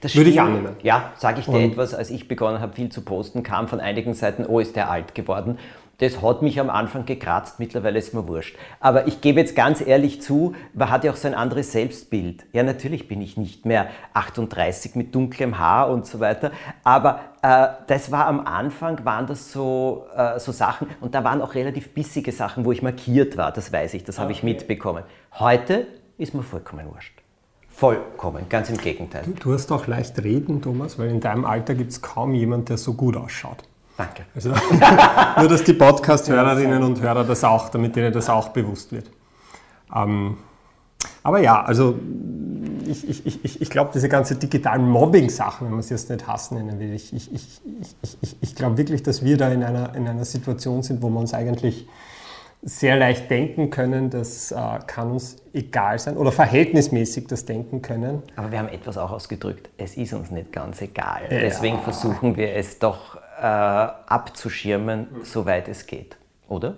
[0.02, 0.50] Das Würde ich stimmt.
[0.50, 0.76] annehmen.
[0.84, 3.80] Ja, sage ich dir Und- etwas, als ich begonnen habe, viel zu posten, kam von
[3.80, 5.58] einigen Seiten, oh, ist der alt geworden.
[6.00, 8.58] Das hat mich am Anfang gekratzt, mittlerweile ist mir wurscht.
[8.80, 12.46] Aber ich gebe jetzt ganz ehrlich zu, man hat ja auch so ein anderes Selbstbild.
[12.52, 16.52] Ja, natürlich bin ich nicht mehr 38 mit dunklem Haar und so weiter,
[16.84, 21.42] aber äh, das war am Anfang, waren das so, äh, so Sachen und da waren
[21.42, 25.04] auch relativ bissige Sachen, wo ich markiert war, das weiß ich, das habe ich mitbekommen.
[25.40, 25.88] Heute
[26.18, 27.22] ist mir vollkommen wurscht.
[27.70, 29.24] Vollkommen, ganz im Gegenteil.
[29.40, 32.78] Du hast auch leicht reden, Thomas, weil in deinem Alter gibt es kaum jemand, der
[32.78, 33.64] so gut ausschaut.
[33.98, 34.24] Danke.
[34.34, 34.50] Also,
[35.38, 39.10] nur, dass die Podcast-Hörerinnen und Hörer das auch, damit ihnen das auch bewusst wird.
[39.96, 40.38] Ähm,
[41.22, 41.96] aber ja, also
[42.86, 46.58] ich, ich, ich- ich, glaube, diese ganze digitalen Mobbing-Sachen, wenn man es jetzt nicht hassen
[46.58, 47.62] nennen will, ich, ich, ich,
[48.02, 51.10] ich, ich, ich glaube wirklich, dass wir da in einer, in einer Situation sind, wo
[51.10, 51.88] wir uns eigentlich
[52.66, 54.56] sehr leicht denken können, das äh,
[54.88, 58.24] kann uns egal sein oder verhältnismäßig das denken können.
[58.38, 59.70] Aber wir haben etwas auch ausgedrückt.
[59.78, 61.24] Es ist uns nicht ganz egal.
[61.30, 66.16] Deswegen versuchen wir es doch äh, abzuschirmen, soweit es geht.
[66.48, 66.76] Oder?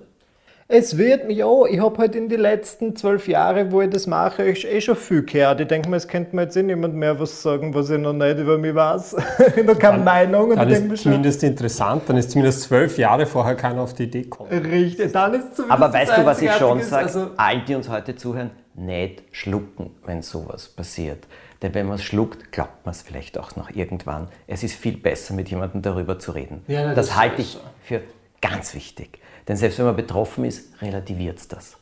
[0.67, 4.07] Es wird mich auch, ich habe halt in den letzten zwölf Jahren, wo ich das
[4.07, 5.61] mache, ich eh schon viel gehört.
[5.61, 8.13] Ich denke mir, es könnte mir jetzt eh niemand mehr was sagen, was ich noch
[8.13, 9.15] nicht über mich weiß.
[9.55, 10.49] ich habe keine Meinung.
[10.49, 13.53] Und Dann ich denke mir ist schon, zumindest interessant, dann ist zumindest zwölf Jahre vorher
[13.53, 14.49] keiner auf die Idee gekommen.
[14.49, 17.05] richtig, dann ist zumindest Aber weißt du, was ich schon sage?
[17.05, 21.27] also- Allen, die uns heute zuhören, nicht schlucken, wenn sowas passiert.
[21.65, 24.27] Denn wenn man es schluckt, glaubt man es vielleicht auch noch irgendwann.
[24.45, 26.61] Es ist viel besser, mit jemandem darüber zu reden.
[26.67, 28.01] Ja, das das halte ich für
[28.39, 29.17] ganz wichtig.
[29.47, 31.77] Denn selbst wenn man betroffen ist, relativiert es das.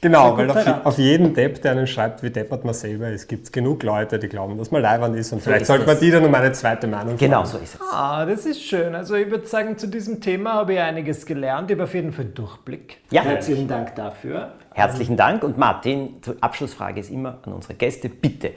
[0.00, 3.44] Genau, weil auf, auf jeden Depp, der einen schreibt, wie deppert man selber ist, gibt
[3.44, 6.10] es genug Leute, die glauben, dass man leibend ist und vielleicht ist sollte man die
[6.10, 7.50] dann um eine zweite Meinung Genau fragen.
[7.50, 7.77] so ist es.
[7.90, 8.94] Ah, das ist schön.
[8.94, 11.70] Also ich würde sagen, zu diesem Thema habe ich einiges gelernt.
[11.70, 12.98] Ich habe auf jeden Fall Durchblick.
[13.10, 13.22] Ja.
[13.22, 14.52] Herzlichen Dank dafür.
[14.74, 18.52] Herzlichen Dank und Martin, zur Abschlussfrage ist immer an unsere Gäste, bitte.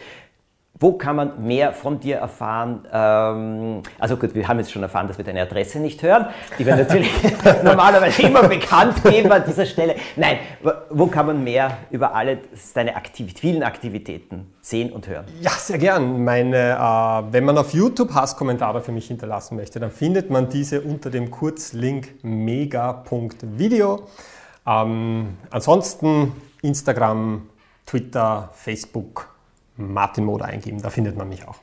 [0.80, 2.88] Wo kann man mehr von dir erfahren?
[2.92, 6.26] Ähm, also gut, wir haben jetzt schon erfahren, dass wir deine Adresse nicht hören.
[6.58, 7.12] Die wir natürlich
[7.64, 9.96] normalerweise immer bekannt geben an dieser Stelle.
[10.16, 10.38] Nein,
[10.90, 12.40] wo- kann man mehr über alle
[12.74, 15.26] deine Aktiv vielen Aktivitäten sehen und hören?
[15.40, 16.24] Ja, sehr gern.
[16.24, 20.82] Meine, äh, wenn man auf YouTube Hasskommentare für mich hinterlassen möchte, dann findet man diese
[20.82, 24.00] unter dem Kurzlink mega.video.
[24.66, 27.50] Ähm, ansonsten Instagram,
[27.86, 29.28] Twitter, Facebook,
[29.78, 31.58] Martin Moder eingeben, da findet man mich auch.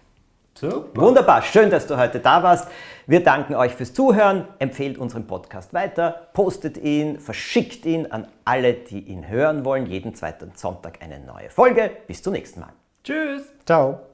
[0.94, 2.68] Wunderbar, schön, dass du heute da warst.
[3.06, 4.48] Wir danken euch fürs Zuhören.
[4.58, 9.86] Empfehlt unseren Podcast weiter, postet ihn, verschickt ihn an alle, die ihn hören wollen.
[9.86, 11.92] Jeden zweiten Sonntag eine neue Folge.
[12.08, 12.72] Bis zum nächsten Mal.
[13.04, 13.52] Tschüss.
[13.64, 14.07] Ciao.